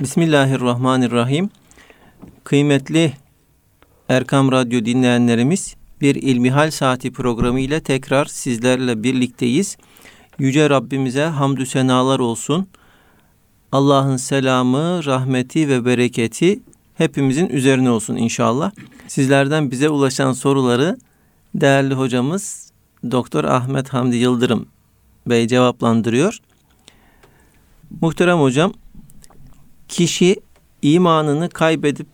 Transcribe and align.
Bismillahirrahmanirrahim. 0.00 1.50
Kıymetli 2.44 3.12
Erkam 4.08 4.52
Radyo 4.52 4.84
dinleyenlerimiz 4.84 5.74
bir 6.00 6.14
İlmihal 6.14 6.70
Saati 6.70 7.12
programı 7.12 7.60
ile 7.60 7.80
tekrar 7.80 8.24
sizlerle 8.26 9.02
birlikteyiz. 9.02 9.76
Yüce 10.38 10.70
Rabbimize 10.70 11.24
hamdü 11.24 11.66
senalar 11.66 12.18
olsun. 12.18 12.68
Allah'ın 13.72 14.16
selamı, 14.16 15.04
rahmeti 15.04 15.68
ve 15.68 15.84
bereketi 15.84 16.60
hepimizin 16.94 17.48
üzerine 17.48 17.90
olsun 17.90 18.16
inşallah. 18.16 18.70
Sizlerden 19.08 19.70
bize 19.70 19.88
ulaşan 19.88 20.32
soruları 20.32 20.98
değerli 21.54 21.94
hocamız 21.94 22.72
Doktor 23.10 23.44
Ahmet 23.44 23.88
Hamdi 23.88 24.16
Yıldırım 24.16 24.66
Bey 25.26 25.48
cevaplandırıyor. 25.48 26.38
Muhterem 28.00 28.38
hocam, 28.38 28.72
kişi 29.88 30.36
imanını 30.82 31.48
kaybedip 31.48 32.06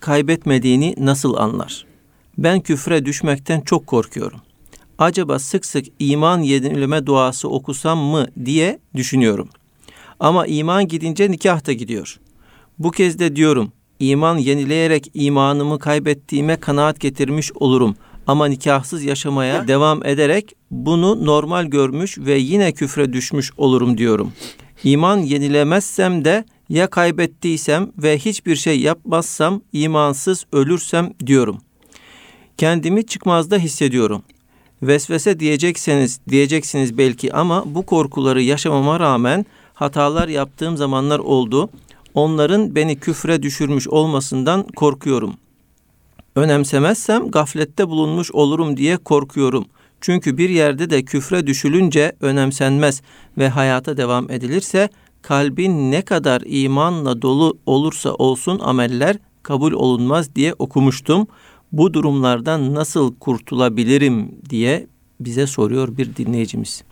kaybetmediğini 0.00 0.94
nasıl 0.98 1.34
anlar? 1.34 1.86
Ben 2.38 2.60
küfre 2.60 3.04
düşmekten 3.04 3.60
çok 3.60 3.86
korkuyorum. 3.86 4.40
Acaba 4.98 5.38
sık 5.38 5.66
sık 5.66 5.86
iman 5.98 6.38
yenileme 6.40 7.06
duası 7.06 7.48
okusam 7.48 7.98
mı 7.98 8.26
diye 8.44 8.78
düşünüyorum. 8.94 9.48
Ama 10.20 10.46
iman 10.46 10.88
gidince 10.88 11.30
nikah 11.30 11.66
da 11.66 11.72
gidiyor. 11.72 12.20
Bu 12.78 12.90
kez 12.90 13.18
de 13.18 13.36
diyorum 13.36 13.72
iman 14.00 14.38
yenileyerek 14.38 15.10
imanımı 15.14 15.78
kaybettiğime 15.78 16.56
kanaat 16.56 17.00
getirmiş 17.00 17.52
olurum. 17.52 17.96
Ama 18.26 18.46
nikahsız 18.46 19.04
yaşamaya 19.04 19.68
devam 19.68 20.06
ederek 20.06 20.52
bunu 20.70 21.26
normal 21.26 21.64
görmüş 21.64 22.18
ve 22.18 22.34
yine 22.34 22.72
küfre 22.72 23.12
düşmüş 23.12 23.52
olurum 23.56 23.98
diyorum. 23.98 24.32
İman 24.84 25.18
yenilemezsem 25.18 26.24
de 26.24 26.44
ya 26.70 26.86
kaybettiysem 26.86 27.92
ve 27.98 28.18
hiçbir 28.18 28.56
şey 28.56 28.80
yapmazsam 28.80 29.60
imansız 29.72 30.46
ölürsem 30.52 31.12
diyorum. 31.26 31.58
Kendimi 32.56 33.06
çıkmazda 33.06 33.56
hissediyorum. 33.56 34.22
Vesvese 34.82 35.40
diyecekseniz 35.40 36.20
diyeceksiniz 36.28 36.98
belki 36.98 37.32
ama 37.32 37.74
bu 37.74 37.86
korkuları 37.86 38.42
yaşamama 38.42 39.00
rağmen 39.00 39.46
hatalar 39.74 40.28
yaptığım 40.28 40.76
zamanlar 40.76 41.18
oldu. 41.18 41.70
Onların 42.14 42.74
beni 42.74 42.96
küfre 42.96 43.42
düşürmüş 43.42 43.88
olmasından 43.88 44.62
korkuyorum. 44.62 45.34
Önemsemezsem 46.36 47.30
gaflette 47.30 47.88
bulunmuş 47.88 48.32
olurum 48.32 48.76
diye 48.76 48.96
korkuyorum. 48.96 49.66
Çünkü 50.00 50.38
bir 50.38 50.48
yerde 50.50 50.90
de 50.90 51.02
küfre 51.02 51.46
düşülünce 51.46 52.12
önemsenmez 52.20 53.02
ve 53.38 53.48
hayata 53.48 53.96
devam 53.96 54.30
edilirse 54.30 54.88
kalbin 55.22 55.90
ne 55.90 56.02
kadar 56.02 56.42
imanla 56.46 57.22
dolu 57.22 57.58
olursa 57.66 58.14
olsun 58.14 58.58
ameller 58.58 59.16
kabul 59.42 59.72
olunmaz 59.72 60.34
diye 60.36 60.54
okumuştum. 60.58 61.26
Bu 61.72 61.94
durumlardan 61.94 62.74
nasıl 62.74 63.14
kurtulabilirim 63.14 64.34
diye 64.50 64.86
bize 65.20 65.46
soruyor 65.46 65.96
bir 65.96 66.16
dinleyicimiz. 66.16 66.82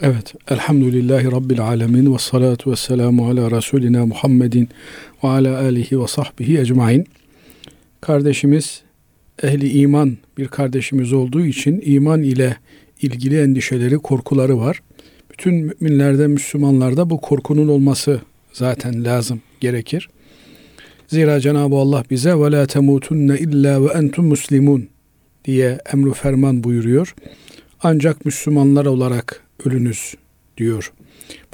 Evet, 0.00 0.34
elhamdülillahi 0.48 1.32
rabbil 1.32 1.60
alemin 1.60 2.14
ve 2.14 2.18
salatu 2.18 2.70
ve 2.70 2.76
selamu 2.76 3.28
ala 3.28 3.50
Resulina 3.50 4.06
Muhammedin 4.06 4.68
ve 5.24 5.28
ala 5.28 5.58
alihi 5.58 6.00
ve 6.00 6.06
sahbihi 6.06 6.58
ecmain. 6.58 7.06
Kardeşimiz 8.00 8.82
ehli 9.42 9.70
iman 9.80 10.16
bir 10.38 10.48
kardeşimiz 10.48 11.12
olduğu 11.12 11.44
için 11.44 11.82
iman 11.84 12.22
ile 12.22 12.56
ilgili 13.02 13.40
endişeleri, 13.40 13.98
korkuları 13.98 14.58
var. 14.58 14.82
Bütün 15.40 15.74
müminlerde, 15.80 16.26
Müslümanlarda 16.26 17.10
bu 17.10 17.20
korkunun 17.20 17.68
olması 17.68 18.20
zaten 18.52 19.04
lazım, 19.04 19.42
gerekir. 19.60 20.08
Zira 21.08 21.40
Cenab-ı 21.40 21.76
Allah 21.76 22.04
bize 22.10 22.34
ve 22.34 22.52
la 22.52 22.66
temutunne 22.66 23.38
illa 23.38 23.84
ve 23.84 23.92
entum 23.92 24.26
muslimun 24.26 24.88
diye 25.44 25.78
emru 25.92 26.12
ferman 26.12 26.64
buyuruyor. 26.64 27.14
Ancak 27.82 28.24
Müslümanlar 28.24 28.86
olarak 28.86 29.44
ölünüz 29.64 30.14
diyor. 30.56 30.92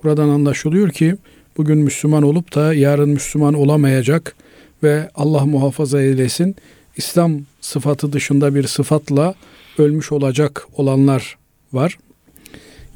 Buradan 0.02 0.28
anlaşılıyor 0.28 0.90
ki 0.90 1.16
bugün 1.56 1.78
Müslüman 1.78 2.22
olup 2.22 2.54
da 2.54 2.74
yarın 2.74 3.08
Müslüman 3.08 3.54
olamayacak 3.54 4.36
ve 4.82 5.10
Allah 5.14 5.46
muhafaza 5.46 6.02
eylesin 6.02 6.56
İslam 6.96 7.40
sıfatı 7.60 8.12
dışında 8.12 8.54
bir 8.54 8.66
sıfatla 8.66 9.34
ölmüş 9.78 10.12
olacak 10.12 10.66
olanlar 10.76 11.36
var. 11.72 11.98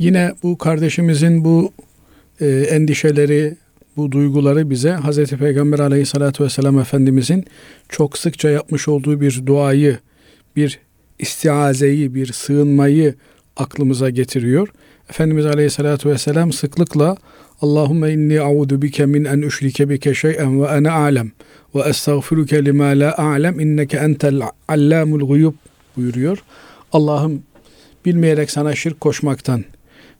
Yine 0.00 0.34
bu 0.43 0.59
kardeşimizin 0.59 1.44
bu 1.44 1.72
e, 2.41 2.47
endişeleri, 2.49 3.56
bu 3.97 4.12
duyguları 4.12 4.71
bize 4.71 4.97
Hz. 4.97 5.25
Peygamber 5.25 5.78
aleyhissalatü 5.78 6.44
vesselam 6.44 6.78
Efendimizin 6.78 7.44
çok 7.88 8.19
sıkça 8.19 8.50
yapmış 8.50 8.89
olduğu 8.89 9.21
bir 9.21 9.47
duayı, 9.47 9.99
bir 10.56 10.81
istiazeyi, 11.19 12.15
bir 12.15 12.33
sığınmayı 12.33 13.15
aklımıza 13.56 14.10
getiriyor. 14.10 14.69
Efendimiz 15.10 15.47
Aleyhisselatü 15.47 16.09
Vesselam 16.09 16.53
sıklıkla 16.53 17.16
Allahümme 17.60 18.12
inni 18.12 18.41
a'udu 18.41 18.83
bike 18.83 19.06
min 19.06 19.25
en 19.25 19.39
üşrike 19.39 19.89
bike 19.89 20.15
şey'en 20.15 20.62
ve 20.62 20.66
ene 20.66 20.91
alem 20.91 21.33
ve 21.75 21.81
estağfiruke 21.81 22.65
lima 22.65 22.84
la 22.84 23.15
a'lem 23.19 23.60
inneke 23.60 23.97
entel 23.97 24.43
allamul 24.69 25.28
guyub 25.28 25.55
buyuruyor. 25.97 26.39
Allah'ım 26.93 27.43
bilmeyerek 28.05 28.50
sana 28.50 28.75
şirk 28.75 29.00
koşmaktan 29.00 29.65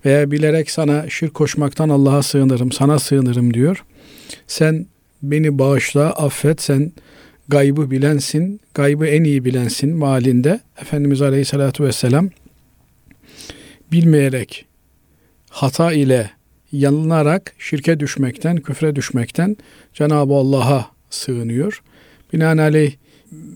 veya 0.05 0.31
bilerek 0.31 0.71
sana 0.71 1.11
şirk 1.11 1.35
koşmaktan 1.35 1.89
Allah'a 1.89 2.23
sığınırım, 2.23 2.73
sana 2.73 2.99
sığınırım 2.99 3.55
diyor. 3.55 3.85
Sen 4.47 4.87
beni 5.23 5.59
bağışla, 5.59 6.11
affet, 6.11 6.63
sen 6.63 6.93
gaybı 7.49 7.91
bilensin, 7.91 8.61
gaybı 8.75 9.07
en 9.07 9.25
iyi 9.25 9.45
bilensin 9.45 9.97
malinde. 9.97 10.61
Efendimiz 10.83 11.23
Aleyhisselatü 11.23 11.85
Vesselam 11.85 12.31
bilmeyerek, 13.93 14.67
hata 15.51 15.93
ile 15.93 16.31
yanılarak 16.73 17.55
şirke 17.59 18.01
düşmekten, 18.01 18.57
küfre 18.57 18.97
düşmekten 18.97 19.57
Cenab-ı 19.95 20.35
Allah'a 20.35 20.87
sığınıyor. 21.11 21.83
Binaenaleyh 22.33 22.93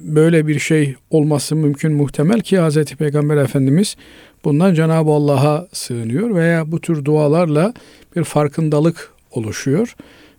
böyle 0.04 0.46
bir 0.46 0.58
şey 0.58 0.94
olması 1.10 1.56
mümkün 1.56 1.92
muhtemel 1.92 2.40
ki 2.40 2.58
Hz. 2.58 2.84
Peygamber 2.84 3.36
Efendimiz 3.36 3.96
bundan 4.44 4.74
Cenab-ı 4.74 5.10
Allah'a 5.10 5.68
sığınıyor 5.72 6.34
veya 6.34 6.72
bu 6.72 6.80
tür 6.80 7.04
dualarla 7.04 7.74
bir 8.16 8.24
farkındalık 8.24 9.12
oluşuyor 9.30 9.96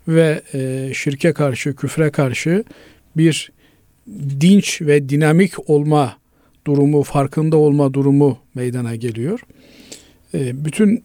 ve 0.07 0.41
e, 0.53 0.91
şirke 0.93 1.33
karşı, 1.33 1.75
küfre 1.75 2.09
karşı 2.09 2.63
bir 3.17 3.51
dinç 4.41 4.81
ve 4.81 5.09
dinamik 5.09 5.69
olma 5.69 6.17
durumu, 6.67 7.03
farkında 7.03 7.57
olma 7.57 7.93
durumu 7.93 8.37
meydana 8.55 8.95
geliyor. 8.95 9.39
E, 10.33 10.65
bütün 10.65 11.03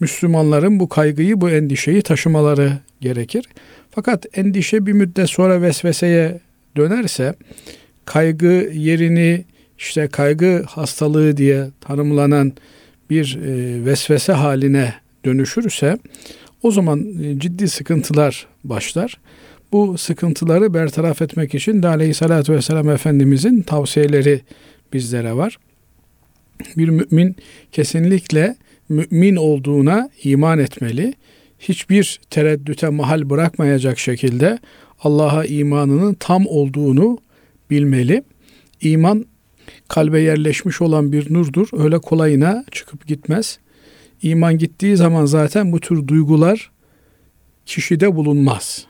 Müslümanların 0.00 0.80
bu 0.80 0.88
kaygıyı, 0.88 1.40
bu 1.40 1.50
endişeyi 1.50 2.02
taşımaları 2.02 2.72
gerekir. 3.00 3.48
Fakat 3.90 4.26
endişe 4.38 4.86
bir 4.86 4.92
müddet 4.92 5.30
sonra 5.30 5.62
vesveseye 5.62 6.40
dönerse 6.76 7.34
kaygı 8.04 8.70
yerini 8.74 9.44
işte 9.82 10.08
kaygı 10.08 10.62
hastalığı 10.68 11.36
diye 11.36 11.66
tanımlanan 11.80 12.52
bir 13.10 13.38
e, 13.42 13.84
vesvese 13.84 14.32
haline 14.32 14.94
dönüşürse 15.24 15.98
o 16.62 16.70
zaman 16.70 17.22
e, 17.22 17.38
ciddi 17.38 17.68
sıkıntılar 17.68 18.46
başlar. 18.64 19.20
Bu 19.72 19.98
sıkıntıları 19.98 20.74
bertaraf 20.74 21.22
etmek 21.22 21.54
için 21.54 21.82
de 21.82 21.88
Aleyhisselatü 21.88 22.52
Vesselam 22.52 22.90
Efendimizin 22.90 23.62
tavsiyeleri 23.62 24.40
bizlere 24.92 25.36
var. 25.36 25.58
Bir 26.76 26.88
mümin 26.88 27.36
kesinlikle 27.72 28.56
mümin 28.88 29.36
olduğuna 29.36 30.10
iman 30.22 30.58
etmeli. 30.58 31.14
Hiçbir 31.58 32.20
tereddüte 32.30 32.88
mahal 32.88 33.30
bırakmayacak 33.30 33.98
şekilde 33.98 34.58
Allah'a 35.00 35.44
imanının 35.44 36.14
tam 36.14 36.46
olduğunu 36.46 37.18
bilmeli. 37.70 38.22
İman 38.80 39.26
kalbe 39.92 40.20
yerleşmiş 40.20 40.80
olan 40.80 41.12
bir 41.12 41.34
nurdur. 41.34 41.68
Öyle 41.72 41.98
kolayına 41.98 42.64
çıkıp 42.70 43.06
gitmez. 43.06 43.58
İman 44.22 44.58
gittiği 44.58 44.96
zaman 44.96 45.24
zaten 45.24 45.72
bu 45.72 45.80
tür 45.80 46.08
duygular 46.08 46.70
kişide 47.66 48.16
bulunmaz. 48.16 48.86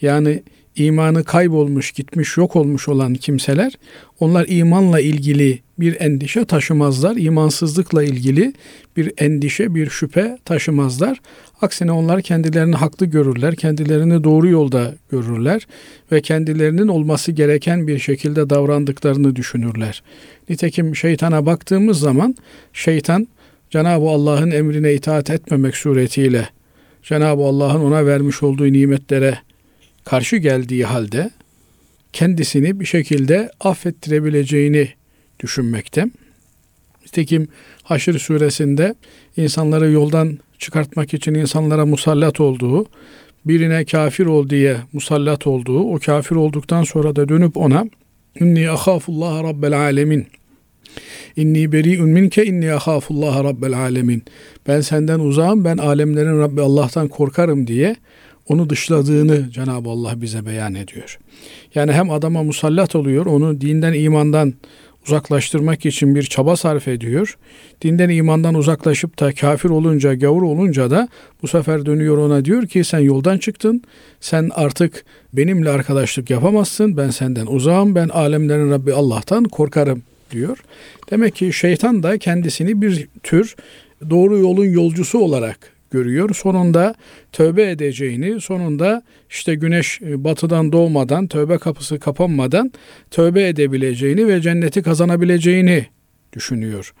Yani 0.00 0.42
imanı 0.76 1.24
kaybolmuş, 1.24 1.92
gitmiş, 1.92 2.36
yok 2.36 2.56
olmuş 2.56 2.88
olan 2.88 3.14
kimseler 3.14 3.72
onlar 4.20 4.46
imanla 4.48 5.00
ilgili 5.00 5.58
bir 5.78 6.00
endişe 6.00 6.44
taşımazlar. 6.44 7.16
İmansızlıkla 7.16 8.02
ilgili 8.02 8.52
bir 8.96 9.12
endişe, 9.18 9.74
bir 9.74 9.90
şüphe 9.90 10.38
taşımazlar. 10.44 11.20
Aksine 11.60 11.92
onlar 11.92 12.22
kendilerini 12.22 12.76
haklı 12.76 13.06
görürler, 13.06 13.56
kendilerini 13.56 14.24
doğru 14.24 14.48
yolda 14.48 14.94
görürler 15.10 15.66
ve 16.12 16.20
kendilerinin 16.20 16.88
olması 16.88 17.32
gereken 17.32 17.86
bir 17.86 17.98
şekilde 17.98 18.50
davrandıklarını 18.50 19.36
düşünürler. 19.36 20.02
Nitekim 20.48 20.96
şeytana 20.96 21.46
baktığımız 21.46 22.00
zaman 22.00 22.34
şeytan 22.72 23.28
Cenab-ı 23.70 24.08
Allah'ın 24.08 24.50
emrine 24.50 24.94
itaat 24.94 25.30
etmemek 25.30 25.76
suretiyle 25.76 26.48
Cenab-ı 27.02 27.42
Allah'ın 27.42 27.80
ona 27.80 28.06
vermiş 28.06 28.42
olduğu 28.42 28.72
nimetlere 28.72 29.38
karşı 30.06 30.36
geldiği 30.36 30.84
halde 30.84 31.30
kendisini 32.12 32.80
bir 32.80 32.84
şekilde 32.84 33.50
affettirebileceğini 33.60 34.88
düşünmekte. 35.40 36.06
Nitekim 37.02 37.48
Haşr 37.82 38.18
suresinde 38.18 38.94
insanları 39.36 39.90
yoldan 39.90 40.38
çıkartmak 40.58 41.14
için 41.14 41.34
insanlara 41.34 41.86
musallat 41.86 42.40
olduğu, 42.40 42.86
birine 43.46 43.84
kafir 43.84 44.26
ol 44.26 44.50
diye 44.50 44.76
musallat 44.92 45.46
olduğu, 45.46 45.80
o 45.80 45.98
kafir 45.98 46.36
olduktan 46.36 46.84
sonra 46.84 47.16
da 47.16 47.28
dönüp 47.28 47.56
ona 47.56 47.84
İnni 48.40 48.70
ahafullah 48.70 49.42
rabbel 49.42 49.78
alemin. 49.78 50.26
İnni 51.36 51.72
beri'un 51.72 52.10
minke 52.10 52.46
inni 52.46 52.72
ahafullah 52.72 53.44
rabbel 53.44 53.78
alemin. 53.78 54.22
Ben 54.68 54.80
senden 54.80 55.20
uzağım, 55.20 55.64
ben 55.64 55.76
alemlerin 55.76 56.38
Rabbi 56.38 56.60
Allah'tan 56.60 57.08
korkarım 57.08 57.66
diye 57.66 57.96
onu 58.48 58.70
dışladığını 58.70 59.50
Cenab-ı 59.50 59.88
Allah 59.88 60.20
bize 60.20 60.46
beyan 60.46 60.74
ediyor. 60.74 61.18
Yani 61.74 61.92
hem 61.92 62.10
adama 62.10 62.42
musallat 62.42 62.96
oluyor, 62.96 63.26
onu 63.26 63.60
dinden 63.60 63.92
imandan 63.92 64.54
uzaklaştırmak 65.06 65.86
için 65.86 66.14
bir 66.14 66.22
çaba 66.22 66.56
sarf 66.56 66.88
ediyor. 66.88 67.38
Dinden 67.82 68.08
imandan 68.08 68.54
uzaklaşıp 68.54 69.20
da 69.20 69.32
kafir 69.32 69.70
olunca, 69.70 70.14
gavur 70.14 70.42
olunca 70.42 70.90
da 70.90 71.08
bu 71.42 71.48
sefer 71.48 71.86
dönüyor 71.86 72.18
ona 72.18 72.44
diyor 72.44 72.66
ki 72.66 72.84
sen 72.84 72.98
yoldan 72.98 73.38
çıktın. 73.38 73.82
Sen 74.20 74.50
artık 74.54 75.04
benimle 75.32 75.70
arkadaşlık 75.70 76.30
yapamazsın. 76.30 76.96
Ben 76.96 77.10
senden 77.10 77.46
uzağım. 77.46 77.94
Ben 77.94 78.08
alemlerin 78.08 78.70
Rabbi 78.70 78.92
Allah'tan 78.92 79.44
korkarım 79.44 80.02
diyor. 80.30 80.58
Demek 81.10 81.34
ki 81.34 81.52
şeytan 81.52 82.02
da 82.02 82.18
kendisini 82.18 82.82
bir 82.82 83.08
tür 83.22 83.56
doğru 84.10 84.38
yolun 84.38 84.66
yolcusu 84.66 85.18
olarak 85.18 85.75
görüyor. 85.90 86.34
Sonunda 86.34 86.94
tövbe 87.32 87.70
edeceğini, 87.70 88.40
sonunda 88.40 89.02
işte 89.30 89.54
güneş 89.54 90.02
e, 90.02 90.24
batıdan 90.24 90.72
doğmadan, 90.72 91.26
tövbe 91.26 91.58
kapısı 91.58 91.98
kapanmadan 91.98 92.72
tövbe 93.10 93.48
edebileceğini 93.48 94.28
ve 94.28 94.40
cenneti 94.40 94.82
kazanabileceğini 94.82 95.86
düşünüyor. 96.32 96.94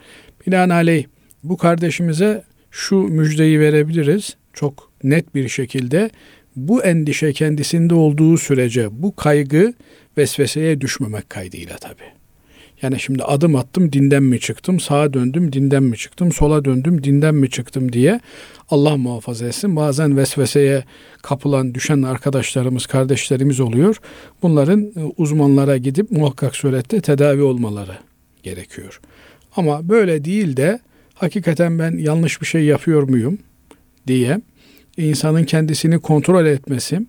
Binaenaleyh 0.46 1.04
bu 1.42 1.56
kardeşimize 1.56 2.44
şu 2.70 2.96
müjdeyi 2.96 3.60
verebiliriz. 3.60 4.36
Çok 4.52 4.92
net 5.02 5.34
bir 5.34 5.48
şekilde 5.48 6.10
bu 6.56 6.82
endişe 6.82 7.32
kendisinde 7.32 7.94
olduğu 7.94 8.38
sürece 8.38 8.88
bu 9.02 9.16
kaygı 9.16 9.74
vesveseye 10.18 10.80
düşmemek 10.80 11.30
kaydıyla 11.30 11.76
tabii. 11.76 12.12
Yani 12.82 13.00
şimdi 13.00 13.24
adım 13.24 13.56
attım 13.56 13.92
dinden 13.92 14.22
mi 14.22 14.40
çıktım, 14.40 14.80
sağa 14.80 15.12
döndüm 15.12 15.52
dinden 15.52 15.82
mi 15.82 15.96
çıktım, 15.96 16.32
sola 16.32 16.64
döndüm 16.64 17.04
dinden 17.04 17.34
mi 17.34 17.50
çıktım 17.50 17.92
diye 17.92 18.20
Allah 18.70 18.96
muhafaza 18.96 19.46
etsin. 19.46 19.76
Bazen 19.76 20.16
vesveseye 20.16 20.84
kapılan, 21.22 21.74
düşen 21.74 22.02
arkadaşlarımız, 22.02 22.86
kardeşlerimiz 22.86 23.60
oluyor. 23.60 23.96
Bunların 24.42 24.80
e, 24.80 25.12
uzmanlara 25.16 25.76
gidip 25.76 26.10
muhakkak 26.10 26.56
surette 26.56 27.00
tedavi 27.00 27.42
olmaları 27.42 27.98
gerekiyor. 28.42 29.00
Ama 29.56 29.88
böyle 29.88 30.24
değil 30.24 30.56
de 30.56 30.80
hakikaten 31.14 31.78
ben 31.78 31.98
yanlış 31.98 32.40
bir 32.40 32.46
şey 32.46 32.64
yapıyor 32.64 33.02
muyum 33.02 33.38
diye 34.06 34.40
insanın 34.96 35.44
kendisini 35.44 35.98
kontrol 35.98 36.46
etmesi, 36.46 37.00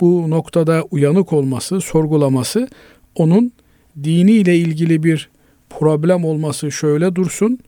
bu 0.00 0.30
noktada 0.30 0.82
uyanık 0.90 1.32
olması, 1.32 1.80
sorgulaması 1.80 2.68
onun 3.14 3.52
dini 4.04 4.32
ile 4.32 4.56
ilgili 4.56 5.02
bir 5.02 5.28
problem 5.70 6.24
olması 6.24 6.72
şöyle 6.72 7.14
dursun, 7.14 7.58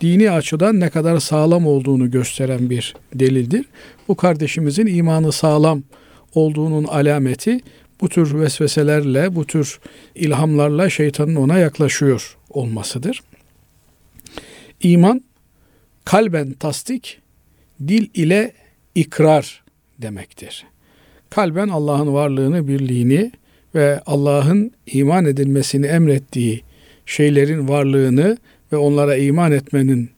dini 0.00 0.30
açıdan 0.30 0.80
ne 0.80 0.90
kadar 0.90 1.18
sağlam 1.18 1.66
olduğunu 1.66 2.10
gösteren 2.10 2.70
bir 2.70 2.94
delildir. 3.14 3.64
Bu 4.08 4.14
kardeşimizin 4.14 4.86
imanı 4.86 5.32
sağlam 5.32 5.82
olduğunun 6.34 6.84
alameti 6.84 7.60
bu 8.00 8.08
tür 8.08 8.40
vesveselerle, 8.40 9.34
bu 9.34 9.44
tür 9.46 9.80
ilhamlarla 10.14 10.90
şeytanın 10.90 11.34
ona 11.36 11.58
yaklaşıyor 11.58 12.36
olmasıdır. 12.50 13.22
İman 14.82 15.24
kalben 16.04 16.52
tasdik, 16.52 17.18
dil 17.88 18.08
ile 18.14 18.52
ikrar 18.94 19.64
demektir. 19.98 20.64
Kalben 21.30 21.68
Allah'ın 21.68 22.12
varlığını, 22.14 22.68
birliğini, 22.68 23.32
ve 23.74 24.00
Allah'ın 24.06 24.72
iman 24.86 25.24
edilmesini 25.24 25.86
emrettiği 25.86 26.62
şeylerin 27.06 27.68
varlığını 27.68 28.38
ve 28.72 28.76
onlara 28.76 29.16
iman 29.16 29.52
etmenin 29.52 30.10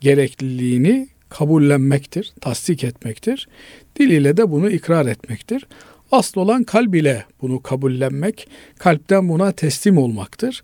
gerekliliğini 0.00 1.08
kabullenmektir, 1.28 2.32
tasdik 2.40 2.84
etmektir. 2.84 3.48
Dil 3.96 4.10
ile 4.10 4.36
de 4.36 4.50
bunu 4.50 4.70
ikrar 4.70 5.06
etmektir. 5.06 5.66
Asıl 6.12 6.40
olan 6.40 6.64
kalb 6.64 6.94
ile 6.94 7.24
bunu 7.42 7.62
kabullenmek, 7.62 8.48
kalpten 8.78 9.28
buna 9.28 9.52
teslim 9.52 9.98
olmaktır. 9.98 10.62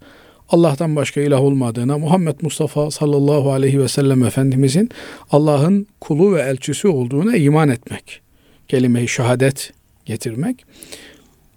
Allah'tan 0.48 0.96
başka 0.96 1.20
ilah 1.20 1.40
olmadığına, 1.40 1.98
Muhammed 1.98 2.34
Mustafa 2.42 2.90
sallallahu 2.90 3.52
aleyhi 3.52 3.80
ve 3.80 3.88
sellem 3.88 4.24
Efendimizin 4.24 4.90
Allah'ın 5.30 5.86
kulu 6.00 6.34
ve 6.34 6.42
elçisi 6.42 6.88
olduğuna 6.88 7.36
iman 7.36 7.68
etmek. 7.68 8.20
Kelime-i 8.68 9.08
şehadet 9.08 9.72
getirmek. 10.04 10.64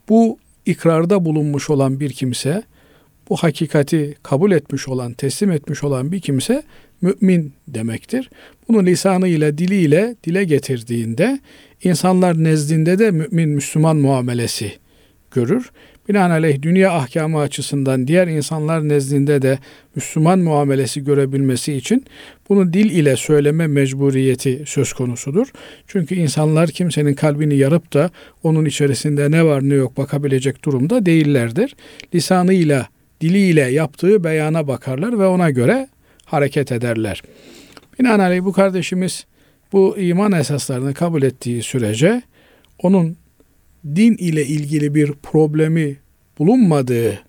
Bu 0.09 0.37
ikrarda 0.65 1.25
bulunmuş 1.25 1.69
olan 1.69 1.99
bir 1.99 2.09
kimse, 2.09 2.63
bu 3.29 3.35
hakikati 3.37 4.15
kabul 4.23 4.51
etmiş 4.51 4.87
olan, 4.87 5.13
teslim 5.13 5.51
etmiş 5.51 5.83
olan 5.83 6.11
bir 6.11 6.19
kimse 6.19 6.63
mümin 7.01 7.53
demektir. 7.67 8.29
Bunu 8.67 8.85
lisanıyla, 8.85 9.57
diliyle 9.57 10.15
dile 10.23 10.43
getirdiğinde 10.43 11.39
insanlar 11.83 12.43
nezdinde 12.43 12.99
de 12.99 13.11
mümin, 13.11 13.49
Müslüman 13.49 13.97
muamelesi 13.97 14.71
görür. 15.31 15.71
Binaenaleyh 16.11 16.61
dünya 16.61 16.93
ahkamı 16.93 17.39
açısından 17.39 18.07
diğer 18.07 18.27
insanlar 18.27 18.89
nezdinde 18.89 19.41
de 19.41 19.59
Müslüman 19.95 20.39
muamelesi 20.39 21.03
görebilmesi 21.03 21.73
için 21.73 22.05
bunu 22.49 22.73
dil 22.73 22.91
ile 22.91 23.15
söyleme 23.15 23.67
mecburiyeti 23.67 24.63
söz 24.65 24.93
konusudur. 24.93 25.47
Çünkü 25.87 26.15
insanlar 26.15 26.69
kimsenin 26.69 27.13
kalbini 27.13 27.55
yarıp 27.55 27.93
da 27.93 28.09
onun 28.43 28.65
içerisinde 28.65 29.31
ne 29.31 29.45
var 29.45 29.69
ne 29.69 29.73
yok 29.73 29.97
bakabilecek 29.97 30.65
durumda 30.65 31.05
değillerdir. 31.05 31.75
Lisanıyla, 32.15 32.87
diliyle 33.21 33.61
yaptığı 33.61 34.23
beyana 34.23 34.67
bakarlar 34.67 35.19
ve 35.19 35.25
ona 35.25 35.49
göre 35.49 35.87
hareket 36.25 36.71
ederler. 36.71 37.21
Binaenaleyh 37.99 38.43
bu 38.43 38.53
kardeşimiz 38.53 39.25
bu 39.73 39.97
iman 39.97 40.31
esaslarını 40.31 40.93
kabul 40.93 41.23
ettiği 41.23 41.63
sürece 41.63 42.21
onun 42.79 43.17
din 43.85 44.15
ile 44.17 44.45
ilgili 44.45 44.95
bir 44.95 45.13
problemi 45.13 46.00
bulunmadığı 46.41 47.19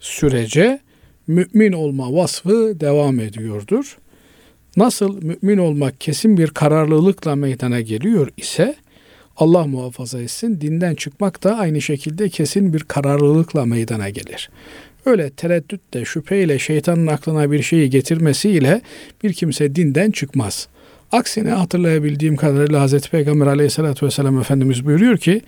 sürece 0.00 0.80
mümin 1.26 1.72
olma 1.72 2.12
vasfı 2.12 2.80
devam 2.80 3.20
ediyordur. 3.20 3.98
Nasıl 4.76 5.22
mümin 5.22 5.58
olmak 5.58 6.00
kesin 6.00 6.36
bir 6.36 6.48
kararlılıkla 6.48 7.36
meydana 7.36 7.80
geliyor 7.80 8.28
ise 8.36 8.76
Allah 9.36 9.66
muhafaza 9.66 10.20
etsin 10.22 10.60
dinden 10.60 10.94
çıkmak 10.94 11.44
da 11.44 11.58
aynı 11.58 11.80
şekilde 11.80 12.28
kesin 12.28 12.72
bir 12.72 12.80
kararlılıkla 12.80 13.64
meydana 13.64 14.10
gelir. 14.10 14.50
Öyle 15.06 15.30
tereddütle, 15.30 16.04
şüpheyle 16.04 16.58
şeytanın 16.58 17.06
aklına 17.06 17.50
bir 17.50 17.62
şeyi 17.62 17.90
getirmesiyle 17.90 18.80
bir 19.22 19.32
kimse 19.32 19.74
dinden 19.74 20.10
çıkmaz.'' 20.10 20.79
Aksine 21.12 21.50
hatırlayabildiğim 21.50 22.36
kadarıyla 22.36 22.80
Hazreti 22.80 23.10
Peygamber 23.10 23.46
aleyhissalatü 23.46 24.06
vesselam 24.06 24.40
Efendimiz 24.40 24.86
buyuruyor 24.86 25.18
ki 25.18 25.42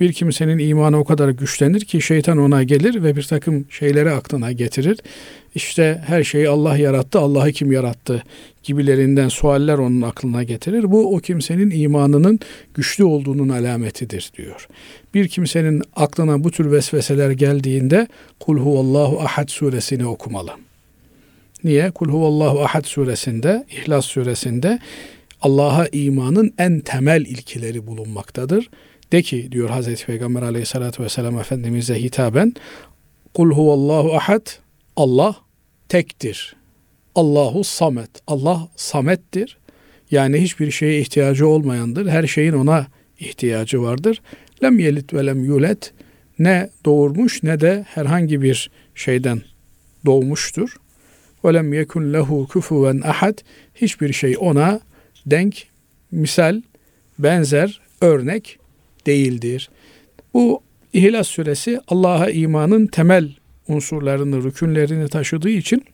bir 0.00 0.12
kimsenin 0.12 0.58
imanı 0.58 0.98
o 0.98 1.04
kadar 1.04 1.28
güçlenir 1.28 1.80
ki 1.80 2.02
şeytan 2.02 2.38
ona 2.38 2.62
gelir 2.62 3.02
ve 3.02 3.16
bir 3.16 3.22
takım 3.22 3.66
şeyleri 3.70 4.10
aklına 4.10 4.52
getirir. 4.52 4.98
İşte 5.54 6.02
her 6.06 6.24
şeyi 6.24 6.48
Allah 6.48 6.76
yarattı, 6.76 7.18
Allah'ı 7.18 7.52
kim 7.52 7.72
yarattı 7.72 8.22
gibilerinden 8.62 9.28
sualler 9.28 9.78
onun 9.78 10.02
aklına 10.02 10.42
getirir. 10.42 10.92
Bu 10.92 11.16
o 11.16 11.18
kimsenin 11.18 11.70
imanının 11.70 12.40
güçlü 12.74 13.04
olduğunun 13.04 13.48
alametidir 13.48 14.30
diyor. 14.36 14.68
Bir 15.14 15.28
kimsenin 15.28 15.82
aklına 15.96 16.44
bu 16.44 16.50
tür 16.50 16.72
vesveseler 16.72 17.30
geldiğinde 17.30 18.08
Kul 18.40 18.58
huvallahu 18.58 19.20
ahad 19.20 19.48
suresini 19.48 20.06
okumalı. 20.06 20.50
Niye? 21.66 21.90
Kul 21.90 22.08
huvallahu 22.08 22.64
ahad 22.64 22.84
suresinde, 22.84 23.66
İhlas 23.70 24.04
suresinde 24.04 24.78
Allah'a 25.42 25.86
imanın 25.92 26.54
en 26.58 26.80
temel 26.80 27.20
ilkeleri 27.20 27.86
bulunmaktadır. 27.86 28.70
De 29.12 29.22
ki 29.22 29.52
diyor 29.52 29.70
Hazreti 29.70 30.06
Peygamber 30.06 30.42
aleyhissalatü 30.42 31.02
vesselam 31.02 31.38
Efendimiz'e 31.38 32.02
hitaben 32.02 32.54
Kul 33.34 33.50
huvallahu 33.50 34.16
ahad 34.16 34.46
Allah 34.96 35.36
tektir. 35.88 36.56
Allahu 37.14 37.64
samet. 37.64 38.10
Allah 38.26 38.68
samettir. 38.76 39.58
Yani 40.10 40.40
hiçbir 40.40 40.70
şeye 40.70 41.00
ihtiyacı 41.00 41.48
olmayandır. 41.48 42.06
Her 42.08 42.26
şeyin 42.26 42.52
ona 42.52 42.86
ihtiyacı 43.18 43.82
vardır. 43.82 44.22
Lem 44.62 44.78
yelit 44.78 45.14
ve 45.14 45.26
lem 45.26 45.44
yulet 45.44 45.92
ne 46.38 46.70
doğurmuş 46.84 47.42
ne 47.42 47.60
de 47.60 47.86
herhangi 47.88 48.42
bir 48.42 48.70
şeyden 48.94 49.42
doğmuştur. 50.06 50.76
Ve 51.44 51.54
lem 51.54 51.72
yekun 51.72 52.12
lehu 52.12 52.48
kufuven 52.48 53.00
ahad. 53.04 53.38
Hiçbir 53.74 54.12
şey 54.12 54.36
ona 54.40 54.80
denk, 55.26 55.66
misal, 56.12 56.62
benzer, 57.18 57.80
örnek 58.00 58.58
değildir. 59.06 59.70
Bu 60.34 60.62
İhlas 60.92 61.28
suresi 61.28 61.80
Allah'a 61.88 62.30
imanın 62.30 62.86
temel 62.86 63.32
unsurlarını, 63.68 64.44
rükünlerini 64.44 65.08
taşıdığı 65.08 65.50
için 65.50 65.84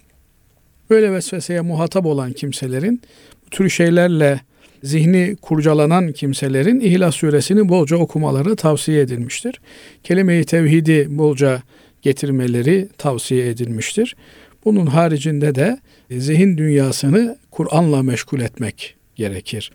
böyle 0.91 1.13
vesveseye 1.13 1.61
muhatap 1.61 2.07
olan 2.07 2.33
kimselerin 2.33 3.03
bu 3.47 3.51
tür 3.51 3.69
şeylerle 3.69 4.41
zihni 4.83 5.37
kurcalanan 5.43 6.13
kimselerin 6.13 6.81
İhlas 6.81 7.15
suresini 7.15 7.69
bolca 7.69 7.97
okumaları 7.97 8.57
tavsiye 8.57 9.01
edilmiştir. 9.01 9.61
Kelime-i 10.03 10.45
tevhidi 10.45 11.07
bolca 11.11 11.63
getirmeleri 12.03 12.89
tavsiye 12.99 13.49
edilmiştir. 13.49 14.17
Bunun 14.64 14.87
haricinde 14.87 15.54
de 15.54 15.78
zihin 16.11 16.59
dünyasını 16.59 17.37
Kur'an'la 17.50 18.02
meşgul 18.02 18.40
etmek 18.40 18.95
gerekir. 19.16 19.73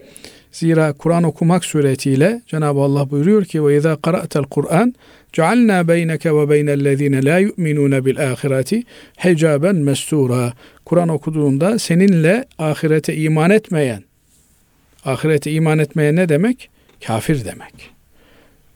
Zira 0.52 0.94
Kur'an 0.94 1.24
okumak 1.24 1.66
suretiyle 1.66 2.42
Cenab-ı 2.48 2.80
Allah 2.80 3.10
buyuruyor 3.10 3.46
ki 3.46 3.66
ve 3.66 3.78
izâ 3.78 3.96
qara'tel 3.96 4.44
Kur'an 4.44 4.96
cealnâ 5.34 5.88
beyneke 5.88 6.36
ve 6.36 6.50
beynellezîne 6.50 7.26
lâ 7.26 7.40
yu'minûne 7.40 8.06
bil 8.06 8.32
âhireti 8.32 8.84
hicaben 9.24 9.76
mestura. 9.76 10.54
Kur'an 10.86 11.10
okuduğunda 11.10 11.80
seninle 11.80 12.46
ahirete 12.60 13.16
iman 13.16 13.50
etmeyen, 13.50 14.04
ahirete 15.06 15.52
iman 15.52 15.80
etmeye 15.80 16.16
ne 16.16 16.30
demek? 16.30 16.70
Kafir 17.08 17.46
demek. 17.46 17.97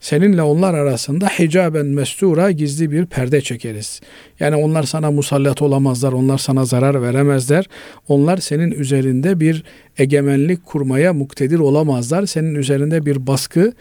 Seninle 0.02 0.42
onlar 0.42 0.74
arasında 0.74 1.26
hicaben 1.26 1.86
mestura 1.86 2.50
gizli 2.50 2.90
bir 2.90 3.06
perde 3.06 3.40
çekeriz. 3.40 4.00
Yani 4.40 4.56
onlar 4.56 4.82
sana 4.82 5.10
musallat 5.10 5.62
olamazlar, 5.62 6.12
onlar 6.12 6.38
sana 6.38 6.64
zarar 6.64 7.02
veremezler. 7.02 7.66
Onlar 8.08 8.36
senin 8.36 8.70
üzerinde 8.70 9.40
bir 9.40 9.64
egemenlik 9.98 10.66
kurmaya 10.66 11.12
muktedir 11.12 11.58
olamazlar. 11.58 12.26
Senin 12.26 12.54
üzerinde 12.54 13.06
bir 13.06 13.26
baskı 13.26 13.72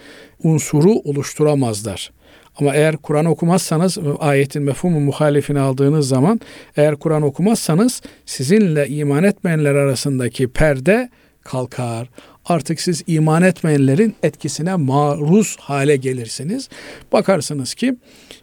unsuru 0.43 0.91
oluşturamazlar. 0.91 2.11
Ama 2.59 2.75
eğer 2.75 2.97
Kur'an 2.97 3.25
okumazsanız 3.25 3.97
ayetin 4.19 4.63
mefhumu 4.63 4.99
muhalifini 4.99 5.59
aldığınız 5.59 6.07
zaman 6.07 6.39
eğer 6.77 6.95
Kur'an 6.95 7.21
okumazsanız 7.21 8.01
sizinle 8.25 8.87
iman 8.87 9.23
etmeyenler 9.23 9.75
arasındaki 9.75 10.47
perde 10.47 11.09
kalkar. 11.43 12.09
Artık 12.45 12.81
siz 12.81 13.03
iman 13.07 13.41
etmeyenlerin 13.43 14.15
etkisine 14.23 14.75
maruz 14.75 15.57
hale 15.59 15.95
gelirsiniz. 15.95 16.69
Bakarsınız 17.13 17.73
ki 17.73 17.95